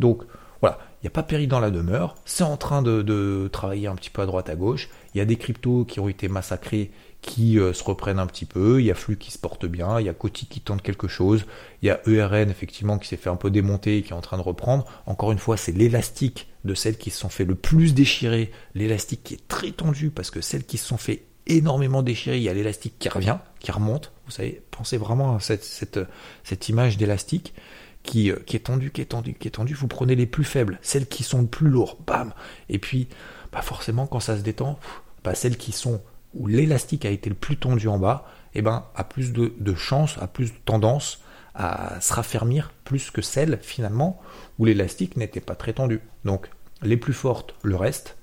Donc 0.01 0.23
voilà, 0.61 0.79
il 1.01 1.05
n'y 1.05 1.09
a 1.09 1.11
pas 1.11 1.23
péri 1.23 1.47
dans 1.47 1.61
la 1.61 1.71
demeure, 1.71 2.15
c'est 2.25 2.45
en 2.45 2.57
train 2.57 2.83
de, 2.83 3.03
de, 3.03 3.49
travailler 3.51 3.87
un 3.87 3.95
petit 3.95 4.11
peu 4.11 4.23
à 4.23 4.27
droite 4.27 4.51
à 4.51 4.55
gauche. 4.55 4.89
Il 5.15 5.19
y 5.19 5.21
a 5.21 5.25
des 5.25 5.37
cryptos 5.37 5.85
qui 5.85 5.99
ont 5.99 6.09
été 6.09 6.29
massacrés 6.29 6.91
qui 7.23 7.59
euh, 7.59 7.73
se 7.73 7.85
reprennent 7.85 8.19
un 8.19 8.27
petit 8.27 8.45
peu, 8.45 8.81
il 8.81 8.85
y 8.85 8.91
a 8.91 8.95
Flux 8.95 9.17
qui 9.17 9.31
se 9.31 9.39
porte 9.39 9.65
bien, 9.65 10.01
il 10.01 10.07
y 10.07 10.09
a 10.09 10.13
Coty 10.13 10.47
qui 10.47 10.61
tente 10.61 10.83
quelque 10.83 11.07
chose, 11.07 11.47
il 11.81 11.87
y 11.87 11.91
a 11.91 12.01
ERN 12.07 12.51
effectivement 12.51 12.99
qui 12.99 13.09
s'est 13.09 13.17
fait 13.17 13.31
un 13.31 13.37
peu 13.37 13.49
démonter 13.51 13.99
et 13.99 14.03
qui 14.03 14.11
est 14.11 14.17
en 14.17 14.21
train 14.21 14.37
de 14.37 14.43
reprendre. 14.43 14.85
Encore 15.07 15.31
une 15.31 15.39
fois, 15.39 15.57
c'est 15.57 15.73
l'élastique 15.73 16.49
de 16.65 16.75
celles 16.75 16.99
qui 16.99 17.11
se 17.11 17.19
sont 17.19 17.29
fait 17.29 17.45
le 17.45 17.55
plus 17.55 17.95
déchirer, 17.95 18.51
l'élastique 18.75 19.23
qui 19.23 19.35
est 19.35 19.49
très 19.49 19.71
tendu 19.71 20.11
parce 20.11 20.31
que 20.31 20.41
celles 20.41 20.65
qui 20.65 20.79
se 20.79 20.87
sont 20.87 20.97
fait 20.97 21.23
énormément 21.47 22.03
déchirer, 22.03 22.39
il 22.39 22.43
y 22.43 22.49
a 22.49 22.55
l'élastique 22.55 22.99
qui 22.99 23.09
revient, 23.09 23.39
qui 23.61 23.71
remonte. 23.71 24.13
Vous 24.27 24.33
savez, 24.33 24.61
pensez 24.73 24.97
vraiment 24.97 25.37
à 25.37 25.41
cette, 25.41 25.65
cette, 25.65 26.01
cette 26.43 26.69
image 26.69 26.97
d'élastique 26.97 27.55
qui, 28.03 28.33
euh, 28.33 28.37
qui 28.47 28.57
est 28.57 28.61
tendue, 28.61 28.91
qui 28.91 29.01
est 29.01 29.07
tendue, 29.07 29.35
qui 29.35 29.47
est 29.47 29.53
tendue. 29.53 29.75
Vous 29.75 29.89
prenez 29.89 30.17
les 30.17 30.27
plus 30.27 30.45
faibles, 30.45 30.81
celles 30.83 31.07
qui 31.07 31.23
sont 31.23 31.43
le 31.43 31.47
plus 31.47 31.69
lourds, 31.69 31.99
bam. 32.05 32.33
Et 32.69 32.81
puis, 32.81 33.09
bah 33.53 33.63
forcément, 33.63 34.09
quand 34.09 34.21
ça 34.21 34.37
se 34.37 34.43
détend, 34.43 34.79
bah 35.25 35.35
celles 35.37 35.57
qui 35.57 35.71
sont 35.71 36.03
où 36.35 36.47
l'élastique 36.47 37.05
a 37.05 37.11
été 37.11 37.29
le 37.29 37.37
plus 37.37 37.57
tendu 37.57 37.89
en 37.89 37.99
bas, 37.99 38.27
eh 38.55 38.63
ben, 38.63 38.85
a 38.95 39.05
plus 39.05 39.33
de, 39.33 39.53
de 39.59 39.75
chances, 39.75 40.19
a 40.21 40.27
plus 40.27 40.53
de 40.53 40.59
tendance 40.65 41.21
à 41.55 42.01
se 42.01 42.13
raffermir 42.13 42.73
plus 42.85 43.11
que 43.11 43.21
celle 43.21 43.59
finalement 43.61 44.21
où 44.59 44.65
l'élastique 44.65 45.17
n'était 45.17 45.41
pas 45.41 45.55
très 45.55 45.75
tendu. 45.75 46.01
Donc 46.25 46.49
les 46.83 46.97
plus 46.97 47.13
fortes, 47.13 47.55
le 47.63 47.77
reste, 47.77 48.17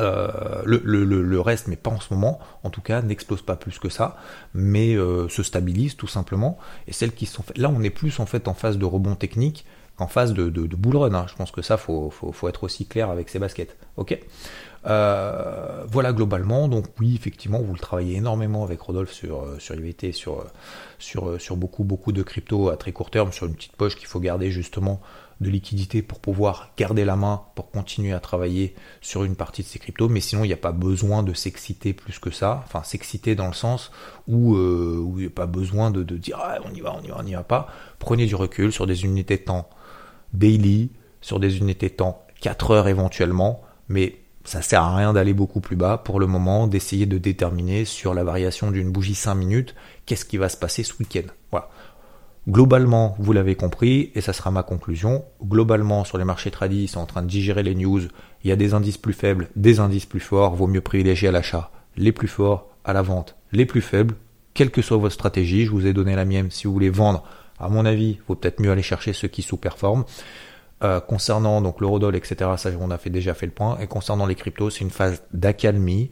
euh, 0.00 0.62
le, 0.64 1.40
reste, 1.40 1.68
mais 1.68 1.76
pas 1.76 1.90
en 1.90 2.00
ce 2.00 2.12
moment, 2.12 2.38
en 2.62 2.70
tout 2.70 2.80
cas, 2.80 3.02
n'explose 3.02 3.42
pas 3.42 3.56
plus 3.56 3.78
que 3.78 3.88
ça, 3.88 4.16
mais 4.54 4.94
euh, 4.94 5.28
se 5.28 5.42
stabilise 5.42 5.96
tout 5.96 6.06
simplement. 6.06 6.58
Et 6.86 6.92
celles 6.92 7.12
qui 7.12 7.26
sont 7.26 7.42
faites, 7.42 7.58
là, 7.58 7.70
on 7.74 7.82
est 7.82 7.90
plus 7.90 8.20
en 8.20 8.26
fait 8.26 8.48
en 8.48 8.54
phase 8.54 8.78
de 8.78 8.84
rebond 8.84 9.14
technique 9.14 9.64
qu'en 9.96 10.06
phase 10.06 10.34
de, 10.34 10.50
de, 10.50 10.66
de 10.66 10.76
bull 10.76 10.96
run. 10.96 11.14
Hein. 11.14 11.26
Je 11.28 11.34
pense 11.34 11.50
que 11.50 11.62
ça, 11.62 11.76
faut, 11.78 12.10
faut, 12.10 12.32
faut, 12.32 12.48
être 12.48 12.64
aussi 12.64 12.86
clair 12.86 13.10
avec 13.10 13.28
ces 13.28 13.38
baskets. 13.38 13.76
Ok? 13.96 14.18
Euh, 14.86 15.84
voilà 15.88 16.12
globalement. 16.12 16.68
Donc 16.68 16.86
oui, 17.00 17.14
effectivement, 17.14 17.60
vous 17.60 17.72
le 17.72 17.78
travaillez 17.78 18.16
énormément 18.16 18.64
avec 18.64 18.80
Rodolphe 18.80 19.12
sur 19.12 19.42
euh, 19.42 19.58
sur 19.58 19.74
IVT, 19.74 20.12
sur 20.12 20.44
sur 20.98 21.56
beaucoup 21.56 21.84
beaucoup 21.84 22.12
de 22.12 22.22
crypto 22.22 22.70
à 22.70 22.76
très 22.76 22.92
court 22.92 23.10
terme, 23.10 23.32
sur 23.32 23.46
une 23.46 23.54
petite 23.54 23.76
poche 23.76 23.96
qu'il 23.96 24.06
faut 24.06 24.20
garder 24.20 24.50
justement 24.50 25.00
de 25.40 25.50
liquidité 25.50 26.02
pour 26.02 26.18
pouvoir 26.18 26.70
garder 26.76 27.04
la 27.04 27.16
main 27.16 27.42
pour 27.54 27.70
continuer 27.70 28.12
à 28.12 28.20
travailler 28.20 28.74
sur 29.00 29.24
une 29.24 29.36
partie 29.36 29.62
de 29.62 29.66
ces 29.66 29.78
cryptos. 29.78 30.08
Mais 30.08 30.20
sinon, 30.20 30.44
il 30.44 30.48
n'y 30.48 30.54
a 30.54 30.58
pas 30.58 30.72
besoin 30.72 31.22
de 31.22 31.34
s'exciter 31.34 31.92
plus 31.92 32.18
que 32.18 32.30
ça. 32.30 32.62
Enfin, 32.64 32.82
s'exciter 32.82 33.34
dans 33.34 33.46
le 33.46 33.52
sens 33.52 33.90
où, 34.28 34.56
euh, 34.56 35.04
il 35.16 35.22
n'y 35.22 35.26
a 35.26 35.30
pas 35.30 35.46
besoin 35.46 35.90
de, 35.90 36.02
de 36.02 36.16
dire 36.16 36.38
ah, 36.42 36.58
on 36.64 36.72
y 36.74 36.80
va, 36.80 36.96
on 36.96 37.02
y 37.02 37.08
va, 37.08 37.16
on 37.18 37.22
n'y 37.22 37.34
va 37.34 37.42
pas. 37.42 37.68
Prenez 37.98 38.26
du 38.26 38.34
recul 38.34 38.72
sur 38.72 38.86
des 38.86 39.04
unités 39.04 39.38
temps 39.38 39.68
daily, 40.32 40.90
sur 41.20 41.38
des 41.38 41.58
unités 41.58 41.88
de 41.88 41.94
temps 41.94 42.24
4 42.40 42.70
heures 42.70 42.88
éventuellement, 42.88 43.62
mais 43.88 44.16
ça 44.46 44.62
sert 44.62 44.82
à 44.82 44.96
rien 44.96 45.12
d'aller 45.12 45.34
beaucoup 45.34 45.60
plus 45.60 45.76
bas 45.76 45.98
pour 45.98 46.20
le 46.20 46.26
moment, 46.26 46.66
d'essayer 46.66 47.06
de 47.06 47.18
déterminer 47.18 47.84
sur 47.84 48.14
la 48.14 48.24
variation 48.24 48.70
d'une 48.70 48.90
bougie 48.90 49.14
5 49.14 49.34
minutes 49.34 49.74
qu'est-ce 50.06 50.24
qui 50.24 50.36
va 50.36 50.48
se 50.48 50.56
passer 50.56 50.82
ce 50.82 50.94
week-end. 50.98 51.28
Voilà. 51.50 51.68
Globalement, 52.48 53.16
vous 53.18 53.32
l'avez 53.32 53.56
compris, 53.56 54.12
et 54.14 54.20
ça 54.20 54.32
sera 54.32 54.52
ma 54.52 54.62
conclusion, 54.62 55.24
globalement 55.44 56.04
sur 56.04 56.16
les 56.16 56.24
marchés 56.24 56.52
tradis, 56.52 56.84
ils 56.84 56.88
sont 56.88 57.00
en 57.00 57.06
train 57.06 57.22
de 57.22 57.26
digérer 57.26 57.64
les 57.64 57.74
news, 57.74 58.02
il 58.44 58.48
y 58.48 58.52
a 58.52 58.56
des 58.56 58.72
indices 58.72 58.98
plus 58.98 59.14
faibles, 59.14 59.48
des 59.56 59.80
indices 59.80 60.06
plus 60.06 60.20
forts, 60.20 60.54
vaut 60.54 60.68
mieux 60.68 60.80
privilégier 60.80 61.28
à 61.28 61.32
l'achat 61.32 61.72
les 61.96 62.12
plus 62.12 62.28
forts, 62.28 62.68
à 62.84 62.92
la 62.92 63.02
vente 63.02 63.36
les 63.50 63.66
plus 63.66 63.80
faibles, 63.80 64.14
quelle 64.54 64.70
que 64.70 64.80
soit 64.80 64.96
votre 64.96 65.14
stratégie, 65.14 65.64
je 65.64 65.70
vous 65.72 65.86
ai 65.86 65.92
donné 65.92 66.14
la 66.14 66.24
mienne, 66.24 66.50
si 66.52 66.68
vous 66.68 66.72
voulez 66.72 66.90
vendre, 66.90 67.24
à 67.58 67.68
mon 67.68 67.84
avis, 67.84 68.10
il 68.10 68.22
vaut 68.28 68.36
peut-être 68.36 68.60
mieux 68.60 68.70
aller 68.70 68.82
chercher 68.82 69.12
ceux 69.12 69.28
qui 69.28 69.42
sous-performent. 69.42 70.04
Euh, 70.84 71.00
concernant 71.00 71.62
donc 71.62 71.80
l'eurodoll, 71.80 72.16
etc., 72.16 72.50
ça 72.58 72.68
on 72.78 72.90
a 72.90 72.98
fait, 72.98 73.08
déjà 73.08 73.32
fait 73.32 73.46
le 73.46 73.52
point, 73.52 73.78
et 73.80 73.86
concernant 73.86 74.26
les 74.26 74.34
cryptos, 74.34 74.68
c'est 74.68 74.82
une 74.82 74.90
phase 74.90 75.22
d'accalmie, 75.32 76.10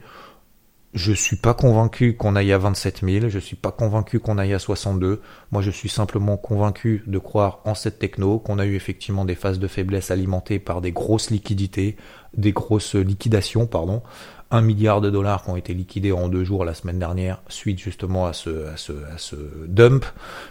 je 0.94 1.12
suis 1.12 1.36
pas 1.36 1.54
convaincu 1.54 2.16
qu'on 2.16 2.36
aille 2.36 2.52
à 2.52 2.58
27 2.58 3.00
000, 3.02 3.28
je 3.28 3.38
suis 3.40 3.56
pas 3.56 3.72
convaincu 3.72 4.20
qu'on 4.20 4.38
aille 4.38 4.54
à 4.54 4.60
62. 4.60 5.20
Moi, 5.50 5.60
je 5.60 5.72
suis 5.72 5.88
simplement 5.88 6.36
convaincu 6.36 7.02
de 7.06 7.18
croire 7.18 7.58
en 7.64 7.74
cette 7.74 7.98
techno, 7.98 8.38
qu'on 8.38 8.60
a 8.60 8.64
eu 8.64 8.76
effectivement 8.76 9.24
des 9.24 9.34
phases 9.34 9.58
de 9.58 9.66
faiblesse 9.66 10.12
alimentées 10.12 10.60
par 10.60 10.80
des 10.80 10.92
grosses 10.92 11.30
liquidités, 11.30 11.96
des 12.36 12.52
grosses 12.52 12.94
liquidations, 12.94 13.66
pardon. 13.66 14.02
Un 14.50 14.60
milliard 14.60 15.00
de 15.00 15.10
dollars 15.10 15.42
qui 15.42 15.50
ont 15.50 15.56
été 15.56 15.74
liquidés 15.74 16.12
en 16.12 16.28
deux 16.28 16.44
jours 16.44 16.64
la 16.64 16.74
semaine 16.74 16.98
dernière, 16.98 17.42
suite 17.48 17.78
justement 17.78 18.26
à 18.26 18.32
ce, 18.32 19.34
dump. 19.66 20.04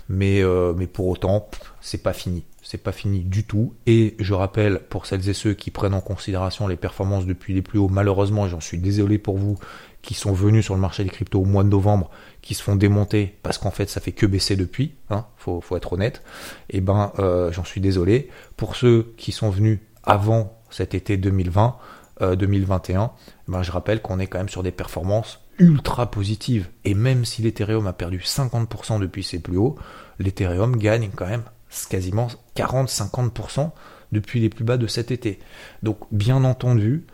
Mais, 0.10 0.42
euh, 0.42 0.74
mais 0.76 0.88
pour 0.88 1.08
autant, 1.08 1.50
c'est 1.82 2.04
pas 2.04 2.14
fini. 2.14 2.44
C'est 2.62 2.82
pas 2.82 2.92
fini 2.92 3.20
du 3.20 3.44
tout. 3.44 3.74
Et 3.86 4.16
je 4.20 4.34
rappelle 4.34 4.80
pour 4.90 5.06
celles 5.06 5.28
et 5.30 5.34
ceux 5.34 5.54
qui 5.54 5.72
prennent 5.72 5.94
en 5.94 6.02
considération 6.02 6.68
les 6.68 6.78
performances 6.78 7.26
depuis 7.26 7.54
les 7.54 7.62
plus 7.62 7.80
hauts, 7.80 7.90
malheureusement, 7.90 8.48
j'en 8.48 8.62
suis 8.62 8.78
désolé 8.78 9.18
pour 9.18 9.38
vous, 9.38 9.58
qui 10.04 10.14
sont 10.14 10.34
venus 10.34 10.66
sur 10.66 10.76
le 10.76 10.82
marché 10.82 11.04
des 11.04 11.10
cryptos 11.10 11.42
au 11.42 11.46
mois 11.46 11.64
de 11.64 11.70
novembre, 11.70 12.12
qui 12.42 12.54
se 12.54 12.62
font 12.62 12.76
démonter 12.76 13.38
parce 13.42 13.58
qu'en 13.58 13.72
fait 13.72 13.90
ça 13.90 14.02
fait 14.02 14.12
que 14.12 14.26
baisser 14.26 14.56
depuis, 14.56 14.94
hein, 15.10 15.26
faut, 15.38 15.62
faut 15.62 15.78
être 15.78 15.94
honnête, 15.94 16.22
et 16.70 16.78
eh 16.78 16.82
ben 16.82 17.12
euh, 17.18 17.52
j'en 17.52 17.64
suis 17.64 17.82
désolé. 17.82 18.30
Pour 18.58 18.76
ceux 18.76 19.14
qui 19.18 19.32
sont 19.32 19.50
venus 19.50 19.80
avant 20.04 20.62
cet 20.70 20.94
été 20.94 21.18
2020, 21.18 21.76
2021, 21.76 21.76
euh, 22.22 22.36
eh 22.40 23.52
ben, 23.52 23.64
je 23.64 23.72
rappelle 23.72 24.02
qu'on 24.02 24.20
est 24.20 24.28
quand 24.28 24.38
même 24.38 24.50
sur 24.50 24.64
des 24.64 24.72
performances 24.72 25.42
ultra 25.60 26.10
positives. 26.10 26.70
Et 26.86 26.94
même 26.94 27.26
si 27.26 27.42
l'Ethereum 27.42 27.88
a 27.88 27.94
perdu 27.94 28.20
50% 28.20 29.00
depuis 29.00 29.24
ses 29.24 29.40
plus 29.40 29.58
hauts, 29.58 29.76
l'Ethereum 30.20 30.76
gagne 30.78 31.10
quand 31.16 31.28
même 31.28 31.44
quasiment 31.90 32.28
40-50% 32.56 33.72
depuis 34.12 34.40
les 34.40 34.50
plus 34.50 34.64
bas 34.64 34.78
de 34.78 34.88
cet 34.88 35.12
été. 35.12 35.40
Donc 35.82 35.98
bien 36.12 36.44
entendu, 36.44 37.06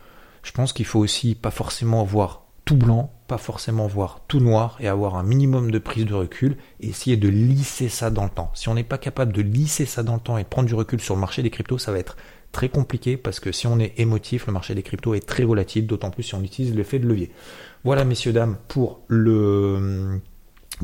je 0.43 0.51
pense 0.51 0.73
qu'il 0.73 0.85
faut 0.85 0.99
aussi 0.99 1.35
pas 1.35 1.51
forcément 1.51 2.01
avoir 2.01 2.43
tout 2.65 2.75
blanc, 2.75 3.11
pas 3.27 3.37
forcément 3.37 3.87
voir 3.87 4.21
tout 4.27 4.39
noir 4.39 4.77
et 4.79 4.87
avoir 4.87 5.15
un 5.15 5.23
minimum 5.23 5.71
de 5.71 5.79
prise 5.79 6.05
de 6.05 6.13
recul 6.13 6.57
et 6.81 6.89
essayer 6.89 7.17
de 7.17 7.29
lisser 7.29 7.89
ça 7.89 8.09
dans 8.09 8.25
le 8.25 8.29
temps. 8.29 8.51
Si 8.53 8.69
on 8.69 8.75
n'est 8.75 8.83
pas 8.83 8.97
capable 8.97 9.33
de 9.33 9.41
lisser 9.41 9.85
ça 9.85 10.03
dans 10.03 10.15
le 10.15 10.19
temps 10.19 10.37
et 10.37 10.43
de 10.43 10.47
prendre 10.47 10.67
du 10.67 10.75
recul 10.75 10.99
sur 10.99 11.15
le 11.15 11.21
marché 11.21 11.41
des 11.41 11.49
cryptos, 11.49 11.77
ça 11.77 11.91
va 11.91 11.99
être 11.99 12.15
très 12.51 12.69
compliqué 12.69 13.17
parce 13.17 13.39
que 13.39 13.51
si 13.51 13.67
on 13.67 13.79
est 13.79 13.93
émotif, 13.97 14.47
le 14.47 14.53
marché 14.53 14.75
des 14.75 14.83
cryptos 14.83 15.13
est 15.13 15.25
très 15.25 15.43
volatile, 15.43 15.87
d'autant 15.87 16.11
plus 16.11 16.23
si 16.23 16.35
on 16.35 16.43
utilise 16.43 16.75
l'effet 16.75 16.99
de 16.99 17.07
levier. 17.07 17.31
Voilà 17.83 18.03
messieurs 18.05 18.33
dames 18.33 18.57
pour 18.67 19.01
le 19.07 20.19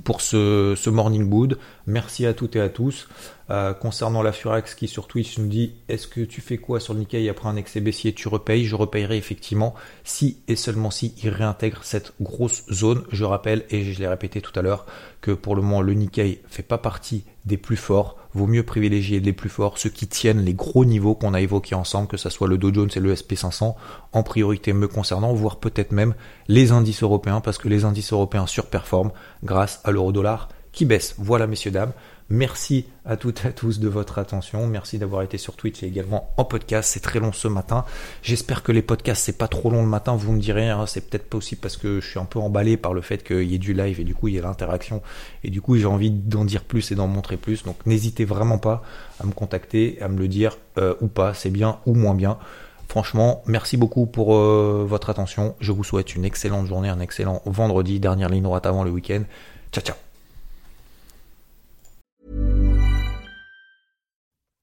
pour 0.03 0.21
ce, 0.21 0.89
morning 0.89 1.23
mood. 1.23 1.57
Merci 1.87 2.25
à 2.25 2.33
toutes 2.33 2.55
et 2.55 2.61
à 2.61 2.69
tous. 2.69 3.07
Euh, 3.51 3.73
concernant 3.73 4.23
la 4.23 4.31
Furax 4.31 4.73
qui 4.73 4.87
sur 4.87 5.07
Twitch 5.07 5.37
nous 5.37 5.47
dit 5.47 5.73
est-ce 5.87 6.07
que 6.07 6.21
tu 6.21 6.41
fais 6.41 6.57
quoi 6.57 6.79
sur 6.79 6.93
le 6.93 7.01
Nikkei 7.01 7.29
après 7.29 7.47
un 7.47 7.55
excès 7.55 7.79
baissier? 7.79 8.13
Tu 8.13 8.27
repayes? 8.27 8.65
Je 8.65 8.75
repayerai 8.75 9.17
effectivement 9.17 9.75
si 10.03 10.39
et 10.47 10.55
seulement 10.55 10.91
si 10.91 11.13
il 11.23 11.29
réintègre 11.29 11.83
cette 11.83 12.13
grosse 12.19 12.63
zone. 12.71 13.03
Je 13.11 13.23
rappelle 13.23 13.65
et 13.69 13.83
je 13.83 13.99
l'ai 13.99 14.07
répété 14.07 14.41
tout 14.41 14.57
à 14.57 14.61
l'heure 14.61 14.85
que 15.21 15.31
pour 15.31 15.55
le 15.55 15.61
moment 15.61 15.81
le 15.81 15.93
Nikkei 15.93 16.41
fait 16.47 16.63
pas 16.63 16.77
partie 16.77 17.23
des 17.45 17.57
plus 17.57 17.77
forts. 17.77 18.17
Vaut 18.35 18.47
mieux 18.47 18.63
privilégier 18.63 19.21
les 19.21 19.31
plus 19.31 19.49
forts, 19.49 19.77
ceux 19.77 19.89
qui 19.89 20.07
tiennent 20.07 20.43
les 20.43 20.53
gros 20.53 20.83
niveaux 20.83 21.15
qu'on 21.15 21.33
a 21.33 21.39
évoqués 21.39 21.73
ensemble, 21.73 22.09
que 22.09 22.17
ce 22.17 22.29
soit 22.29 22.49
le 22.49 22.57
Dow 22.57 22.73
Jones 22.73 22.89
et 22.93 22.99
le 22.99 23.15
SP500 23.15 23.75
en 24.11 24.23
priorité 24.23 24.73
me 24.73 24.89
concernant, 24.89 25.33
voire 25.33 25.55
peut-être 25.55 25.93
même 25.93 26.13
les 26.49 26.73
indices 26.73 27.01
européens 27.01 27.39
parce 27.39 27.57
que 27.57 27.69
les 27.69 27.85
indices 27.85 28.11
européens 28.11 28.45
surperforment 28.45 29.13
grâce 29.43 29.79
à 29.85 29.91
l'euro 29.91 30.11
dollar 30.11 30.49
qui 30.73 30.83
baisse. 30.83 31.15
Voilà 31.17 31.47
messieurs 31.47 31.71
dames. 31.71 31.93
Merci 32.29 32.87
à 33.05 33.17
toutes 33.17 33.45
et 33.45 33.49
à 33.49 33.51
tous 33.51 33.79
de 33.79 33.87
votre 33.87 34.17
attention. 34.17 34.65
Merci 34.65 34.97
d'avoir 34.97 35.21
été 35.21 35.37
sur 35.37 35.55
Twitch 35.55 35.83
et 35.83 35.85
également 35.85 36.33
en 36.37 36.43
podcast. 36.43 36.89
C'est 36.91 36.99
très 36.99 37.19
long 37.19 37.31
ce 37.31 37.47
matin. 37.47 37.85
J'espère 38.23 38.63
que 38.63 38.71
les 38.71 38.81
podcasts 38.81 39.23
c'est 39.23 39.37
pas 39.37 39.47
trop 39.47 39.69
long 39.69 39.83
le 39.83 39.87
matin. 39.87 40.15
Vous 40.15 40.31
me 40.31 40.39
direz, 40.39 40.69
hein, 40.69 40.85
c'est 40.87 41.07
peut-être 41.07 41.29
pas 41.29 41.37
aussi 41.37 41.55
parce 41.55 41.77
que 41.77 41.99
je 41.99 42.09
suis 42.09 42.17
un 42.17 42.25
peu 42.25 42.39
emballé 42.39 42.77
par 42.77 42.95
le 42.95 43.01
fait 43.01 43.23
qu'il 43.23 43.43
y 43.43 43.53
ait 43.53 43.59
du 43.59 43.75
live 43.75 43.99
et 43.99 44.03
du 44.03 44.15
coup 44.15 44.27
il 44.27 44.33
y 44.33 44.39
a 44.39 44.41
l'interaction 44.41 45.03
et 45.43 45.51
du 45.51 45.61
coup 45.61 45.77
j'ai 45.77 45.85
envie 45.85 46.09
d'en 46.09 46.45
dire 46.45 46.63
plus 46.63 46.91
et 46.91 46.95
d'en 46.95 47.07
montrer 47.07 47.37
plus. 47.37 47.63
Donc 47.63 47.85
n'hésitez 47.85 48.25
vraiment 48.25 48.57
pas 48.57 48.81
à 49.19 49.25
me 49.27 49.31
contacter, 49.31 50.01
à 50.01 50.07
me 50.07 50.17
le 50.17 50.27
dire 50.27 50.57
euh, 50.79 50.95
ou 51.01 51.07
pas, 51.07 51.35
c'est 51.35 51.51
bien 51.51 51.77
ou 51.85 51.93
moins 51.93 52.15
bien. 52.15 52.39
Franchement, 52.87 53.43
merci 53.45 53.77
beaucoup 53.77 54.07
pour 54.07 54.35
euh, 54.35 54.83
votre 54.87 55.11
attention. 55.11 55.55
Je 55.59 55.71
vous 55.71 55.83
souhaite 55.83 56.15
une 56.15 56.25
excellente 56.25 56.65
journée, 56.65 56.89
un 56.89 56.99
excellent 56.99 57.43
vendredi, 57.45 57.99
dernière 57.99 58.29
ligne 58.29 58.43
droite 58.43 58.65
avant 58.65 58.83
le 58.83 58.89
week-end. 58.89 59.23
Ciao 59.71 59.83
ciao. 59.83 60.04